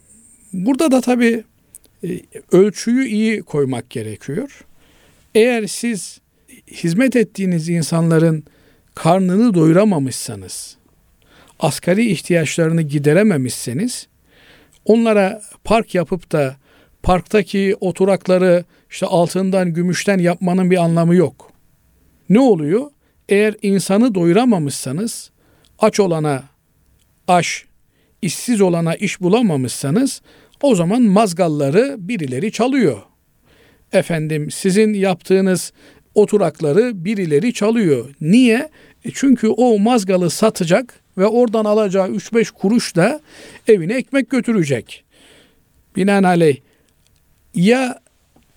burada 0.53 0.91
da 0.91 1.01
tabii 1.01 1.43
e, 2.03 2.21
ölçüyü 2.51 3.07
iyi 3.07 3.41
koymak 3.41 3.89
gerekiyor. 3.89 4.65
Eğer 5.35 5.67
siz 5.67 6.19
hizmet 6.71 7.15
ettiğiniz 7.15 7.69
insanların 7.69 8.43
karnını 8.95 9.53
doyuramamışsanız, 9.53 10.77
asgari 11.59 12.11
ihtiyaçlarını 12.11 12.81
giderememişseniz, 12.81 14.07
onlara 14.85 15.41
park 15.63 15.95
yapıp 15.95 16.31
da 16.31 16.55
parktaki 17.03 17.75
oturakları 17.79 18.63
işte 18.89 19.05
altından, 19.05 19.73
gümüşten 19.73 20.17
yapmanın 20.17 20.71
bir 20.71 20.77
anlamı 20.77 21.15
yok. 21.15 21.51
Ne 22.29 22.39
oluyor? 22.39 22.91
Eğer 23.29 23.55
insanı 23.61 24.15
doyuramamışsanız, 24.15 25.31
aç 25.79 25.99
olana 25.99 26.43
aş, 27.27 27.65
işsiz 28.21 28.61
olana 28.61 28.95
iş 28.95 29.21
bulamamışsanız 29.21 30.21
o 30.61 30.75
zaman 30.75 31.01
mazgalları 31.01 31.95
birileri 31.99 32.51
çalıyor. 32.51 33.01
Efendim 33.93 34.51
sizin 34.51 34.93
yaptığınız 34.93 35.73
oturakları 36.15 37.05
birileri 37.05 37.53
çalıyor. 37.53 38.09
Niye? 38.21 38.69
E 39.05 39.11
çünkü 39.13 39.47
o 39.47 39.79
mazgalı 39.79 40.29
satacak 40.29 40.99
ve 41.17 41.25
oradan 41.25 41.65
alacağı 41.65 42.07
3-5 42.07 42.51
kuruş 42.51 42.95
da 42.95 43.21
evine 43.67 43.93
ekmek 43.93 44.29
götürecek. 44.29 45.03
Binaenaleyh 45.95 46.57
ya 47.55 47.99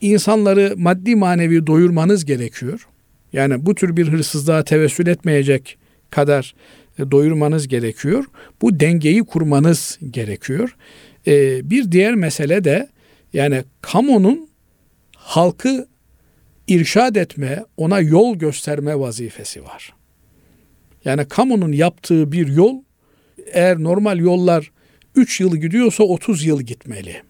insanları 0.00 0.74
maddi 0.76 1.16
manevi 1.16 1.66
doyurmanız 1.66 2.24
gerekiyor. 2.24 2.88
Yani 3.32 3.66
bu 3.66 3.74
tür 3.74 3.96
bir 3.96 4.08
hırsızlığa 4.08 4.64
tevessül 4.64 5.06
etmeyecek 5.06 5.78
kadar 6.10 6.54
e, 6.98 7.10
doyurmanız 7.10 7.68
gerekiyor. 7.68 8.24
Bu 8.62 8.80
dengeyi 8.80 9.24
kurmanız 9.24 9.98
gerekiyor. 10.10 10.76
Ee, 11.26 11.70
bir 11.70 11.92
diğer 11.92 12.14
mesele 12.14 12.64
de 12.64 12.88
yani 13.32 13.64
kamunun 13.80 14.48
halkı 15.16 15.86
irşad 16.66 17.16
etme, 17.16 17.64
ona 17.76 18.00
yol 18.00 18.36
gösterme 18.36 18.98
vazifesi 18.98 19.64
var. 19.64 19.94
Yani 21.04 21.24
kamunun 21.24 21.72
yaptığı 21.72 22.32
bir 22.32 22.48
yol 22.48 22.82
eğer 23.52 23.78
normal 23.78 24.18
yollar 24.18 24.70
3 25.16 25.40
yıl 25.40 25.56
gidiyorsa 25.56 26.04
30 26.04 26.44
yıl 26.44 26.62
gitmeli. 26.62 27.22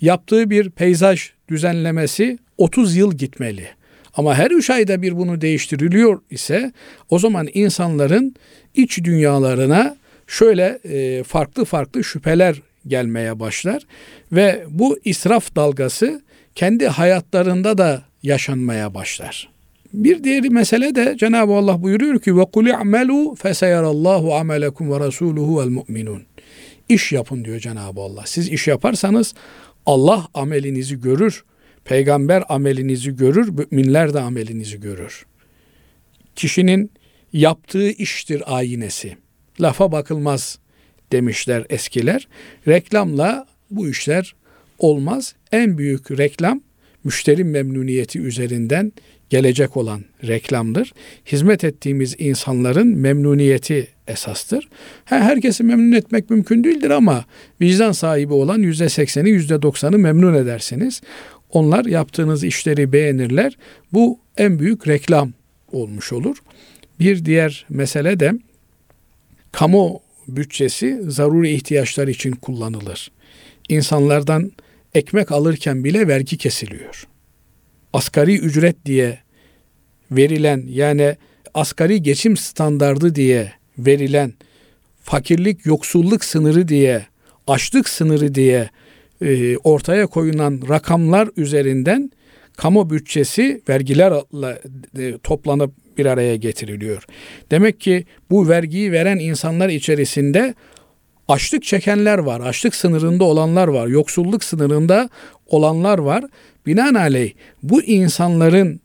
Yaptığı 0.00 0.50
bir 0.50 0.70
peyzaj 0.70 1.30
düzenlemesi 1.48 2.38
30 2.58 2.96
yıl 2.96 3.12
gitmeli. 3.14 3.68
Ama 4.14 4.34
her 4.34 4.50
üç 4.50 4.70
ayda 4.70 5.02
bir 5.02 5.16
bunu 5.16 5.40
değiştiriliyor 5.40 6.20
ise 6.30 6.72
o 7.10 7.18
zaman 7.18 7.48
insanların 7.54 8.34
iç 8.74 9.04
dünyalarına 9.04 9.96
şöyle 10.26 10.78
e, 10.84 11.22
farklı 11.22 11.64
farklı 11.64 12.04
şüpheler 12.04 12.62
gelmeye 12.86 13.40
başlar 13.40 13.82
ve 14.32 14.64
bu 14.68 14.98
israf 15.04 15.56
dalgası 15.56 16.22
kendi 16.54 16.88
hayatlarında 16.88 17.78
da 17.78 18.02
yaşanmaya 18.22 18.94
başlar. 18.94 19.48
Bir 19.92 20.24
diğer 20.24 20.48
mesele 20.48 20.94
de 20.94 21.16
Cenab-ı 21.18 21.52
Allah 21.52 21.82
buyuruyor 21.82 22.20
ki 22.20 22.36
ve 22.36 22.44
kul 22.44 22.66
i'melu 22.66 23.34
feseyarallahu 23.34 24.34
amelekum 24.34 24.92
ve 24.92 25.00
rasuluhu 25.00 25.60
vel 25.60 25.68
mu'minun. 25.68 26.22
İş 26.88 27.12
yapın 27.12 27.44
diyor 27.44 27.58
Cenab-ı 27.58 28.00
Allah. 28.00 28.22
Siz 28.26 28.48
iş 28.48 28.68
yaparsanız 28.68 29.34
Allah 29.86 30.28
amelinizi 30.34 31.00
görür. 31.00 31.44
Peygamber 31.84 32.44
amelinizi 32.48 33.16
görür, 33.16 33.48
müminler 33.48 34.14
de 34.14 34.20
amelinizi 34.20 34.80
görür. 34.80 35.26
Kişinin 36.36 36.90
yaptığı 37.32 37.90
iştir 37.90 38.56
ayinesi. 38.56 39.16
Lafa 39.60 39.92
bakılmaz 39.92 40.58
demişler 41.12 41.66
eskiler. 41.70 42.28
Reklamla 42.68 43.46
bu 43.70 43.88
işler 43.88 44.34
olmaz. 44.78 45.34
En 45.52 45.78
büyük 45.78 46.10
reklam 46.10 46.60
müşteri 47.04 47.44
memnuniyeti 47.44 48.20
üzerinden 48.20 48.92
gelecek 49.30 49.76
olan 49.76 50.04
reklamdır. 50.26 50.92
Hizmet 51.26 51.64
ettiğimiz 51.64 52.14
insanların 52.18 52.86
memnuniyeti 52.86 53.88
esastır. 54.08 54.68
Herkesi 55.04 55.64
memnun 55.64 55.92
etmek 55.92 56.30
mümkün 56.30 56.64
değildir 56.64 56.90
ama 56.90 57.24
vicdan 57.60 57.92
sahibi 57.92 58.32
olan 58.32 58.58
yüzde 58.58 58.88
sekseni, 58.88 59.30
yüzde 59.30 59.62
doksanı 59.62 59.98
memnun 59.98 60.34
edersiniz. 60.34 61.00
Onlar 61.50 61.84
yaptığınız 61.84 62.44
işleri 62.44 62.92
beğenirler. 62.92 63.58
Bu 63.92 64.18
en 64.36 64.58
büyük 64.58 64.88
reklam 64.88 65.32
olmuş 65.72 66.12
olur. 66.12 66.36
Bir 67.00 67.24
diğer 67.24 67.66
mesele 67.68 68.20
de 68.20 68.32
kamu 69.52 70.00
bütçesi 70.28 71.00
zaruri 71.02 71.50
ihtiyaçlar 71.50 72.08
için 72.08 72.32
kullanılır. 72.32 73.10
İnsanlardan 73.68 74.52
ekmek 74.94 75.32
alırken 75.32 75.84
bile 75.84 76.08
vergi 76.08 76.36
kesiliyor. 76.36 77.08
Asgari 77.92 78.38
ücret 78.38 78.86
diye 78.86 79.18
verilen 80.10 80.64
yani 80.68 81.16
asgari 81.54 82.02
geçim 82.02 82.36
standardı 82.36 83.14
diye 83.14 83.52
verilen 83.78 84.32
fakirlik 85.02 85.66
yoksulluk 85.66 86.24
sınırı 86.24 86.68
diye 86.68 87.06
açlık 87.46 87.88
sınırı 87.88 88.34
diye 88.34 88.70
e, 89.22 89.56
ortaya 89.56 90.06
koyulan 90.06 90.62
rakamlar 90.68 91.28
üzerinden 91.36 92.10
kamu 92.56 92.90
bütçesi 92.90 93.62
vergilerle 93.68 94.58
e, 94.98 95.18
toplanıp 95.18 95.72
bir 95.98 96.06
araya 96.06 96.36
getiriliyor. 96.36 97.04
Demek 97.50 97.80
ki 97.80 98.04
bu 98.30 98.48
vergiyi 98.48 98.92
veren 98.92 99.18
insanlar 99.18 99.68
içerisinde 99.68 100.54
açlık 101.28 101.62
çekenler 101.62 102.18
var, 102.18 102.40
açlık 102.40 102.74
sınırında 102.74 103.24
olanlar 103.24 103.68
var, 103.68 103.86
yoksulluk 103.86 104.44
sınırında 104.44 105.08
olanlar 105.46 105.98
var. 105.98 106.24
Binaenaleyh 106.66 107.32
bu 107.62 107.82
insanların 107.82 108.80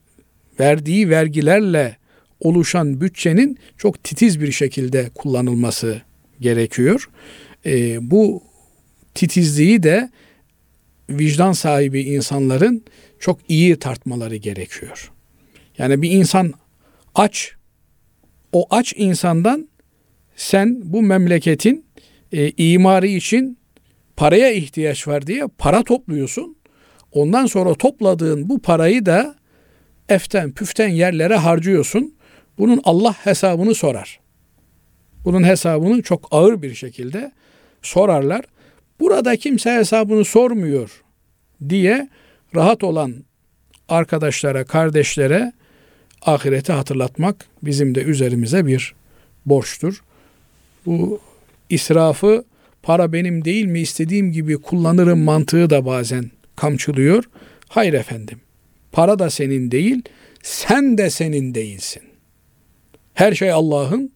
verdiği 0.59 1.09
vergilerle 1.09 1.97
oluşan 2.39 3.01
bütçenin 3.01 3.57
çok 3.77 4.03
titiz 4.03 4.41
bir 4.41 4.51
şekilde 4.51 5.09
kullanılması 5.15 6.01
gerekiyor. 6.39 7.09
E, 7.65 7.97
bu 8.11 8.43
titizliği 9.15 9.83
de 9.83 10.09
vicdan 11.09 11.51
sahibi 11.51 12.01
insanların 12.01 12.83
çok 13.19 13.39
iyi 13.47 13.75
tartmaları 13.75 14.35
gerekiyor. 14.35 15.11
Yani 15.77 16.01
bir 16.01 16.11
insan 16.11 16.53
aç, 17.15 17.51
o 18.51 18.65
aç 18.69 18.93
insandan 18.97 19.69
sen 20.35 20.81
bu 20.83 21.01
memleketin 21.01 21.82
e, 22.33 22.51
imarı 22.57 23.07
için 23.07 23.57
paraya 24.15 24.51
ihtiyaç 24.51 25.07
var 25.07 25.27
diye 25.27 25.47
para 25.57 25.83
topluyorsun. 25.83 26.55
Ondan 27.11 27.45
sonra 27.45 27.73
topladığın 27.73 28.49
bu 28.49 28.61
parayı 28.61 29.05
da 29.05 29.35
eften 30.09 30.51
püften 30.51 30.87
yerlere 30.87 31.35
harcıyorsun. 31.35 32.15
Bunun 32.57 32.81
Allah 32.83 33.13
hesabını 33.13 33.75
sorar. 33.75 34.19
Bunun 35.25 35.43
hesabını 35.43 36.01
çok 36.01 36.27
ağır 36.31 36.61
bir 36.61 36.75
şekilde 36.75 37.31
sorarlar. 37.81 38.45
Burada 38.99 39.35
kimse 39.35 39.71
hesabını 39.71 40.25
sormuyor 40.25 41.03
diye 41.69 42.09
rahat 42.55 42.83
olan 42.83 43.15
arkadaşlara, 43.89 44.65
kardeşlere 44.65 45.53
ahireti 46.21 46.73
hatırlatmak 46.73 47.45
bizim 47.63 47.95
de 47.95 48.03
üzerimize 48.03 48.65
bir 48.65 48.95
borçtur. 49.45 50.03
Bu 50.85 51.21
israfı 51.69 52.45
para 52.83 53.13
benim 53.13 53.45
değil 53.45 53.65
mi 53.65 53.79
istediğim 53.79 54.31
gibi 54.31 54.57
kullanırım 54.57 55.19
mantığı 55.19 55.69
da 55.69 55.85
bazen 55.85 56.31
kamçılıyor. 56.55 57.23
Hayır 57.69 57.93
efendim. 57.93 58.41
Para 58.91 59.19
da 59.19 59.29
senin 59.29 59.71
değil, 59.71 60.01
sen 60.43 60.97
de 60.97 61.09
senin 61.09 61.55
değilsin. 61.55 62.03
Her 63.13 63.33
şey 63.33 63.51
Allah'ın. 63.51 64.11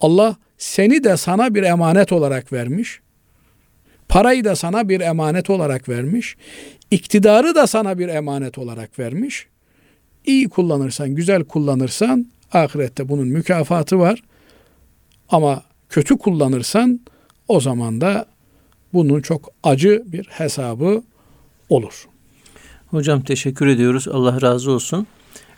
Allah 0.00 0.36
seni 0.58 1.04
de 1.04 1.16
sana 1.16 1.54
bir 1.54 1.62
emanet 1.62 2.12
olarak 2.12 2.52
vermiş. 2.52 3.00
Parayı 4.08 4.44
da 4.44 4.56
sana 4.56 4.88
bir 4.88 5.00
emanet 5.00 5.50
olarak 5.50 5.88
vermiş. 5.88 6.36
iktidarı 6.90 7.54
da 7.54 7.66
sana 7.66 7.98
bir 7.98 8.08
emanet 8.08 8.58
olarak 8.58 8.98
vermiş. 8.98 9.46
İyi 10.26 10.48
kullanırsan, 10.48 11.14
güzel 11.14 11.44
kullanırsan 11.44 12.26
ahirette 12.52 13.08
bunun 13.08 13.28
mükafatı 13.28 13.98
var. 13.98 14.22
Ama 15.28 15.62
kötü 15.94 16.18
kullanırsan 16.18 17.00
o 17.48 17.60
zaman 17.60 18.00
da 18.00 18.26
bunun 18.92 19.20
çok 19.20 19.48
acı 19.62 20.02
bir 20.06 20.24
hesabı 20.24 21.02
olur. 21.68 22.08
Hocam 22.86 23.22
teşekkür 23.22 23.66
ediyoruz. 23.66 24.08
Allah 24.08 24.42
razı 24.42 24.70
olsun. 24.70 25.06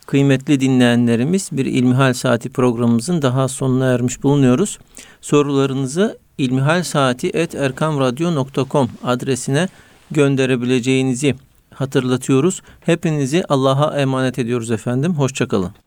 Kıymetli 0.07 0.61
dinleyenlerimiz 0.61 1.49
bir 1.53 1.66
İlmihal 1.66 2.12
Saati 2.12 2.51
programımızın 2.51 3.22
daha 3.22 3.49
sonuna 3.49 3.87
ermiş 3.87 4.22
bulunuyoruz. 4.22 4.78
Sorularınızı 5.20 6.18
ilmihalsaati.erkamradyo.com 6.39 8.91
adresine 9.05 9.68
gönderebileceğinizi 10.11 11.34
hatırlatıyoruz. 11.74 12.62
Hepinizi 12.80 13.45
Allah'a 13.49 14.01
emanet 14.01 14.39
ediyoruz 14.39 14.70
efendim. 14.70 15.14
Hoşçakalın. 15.14 15.86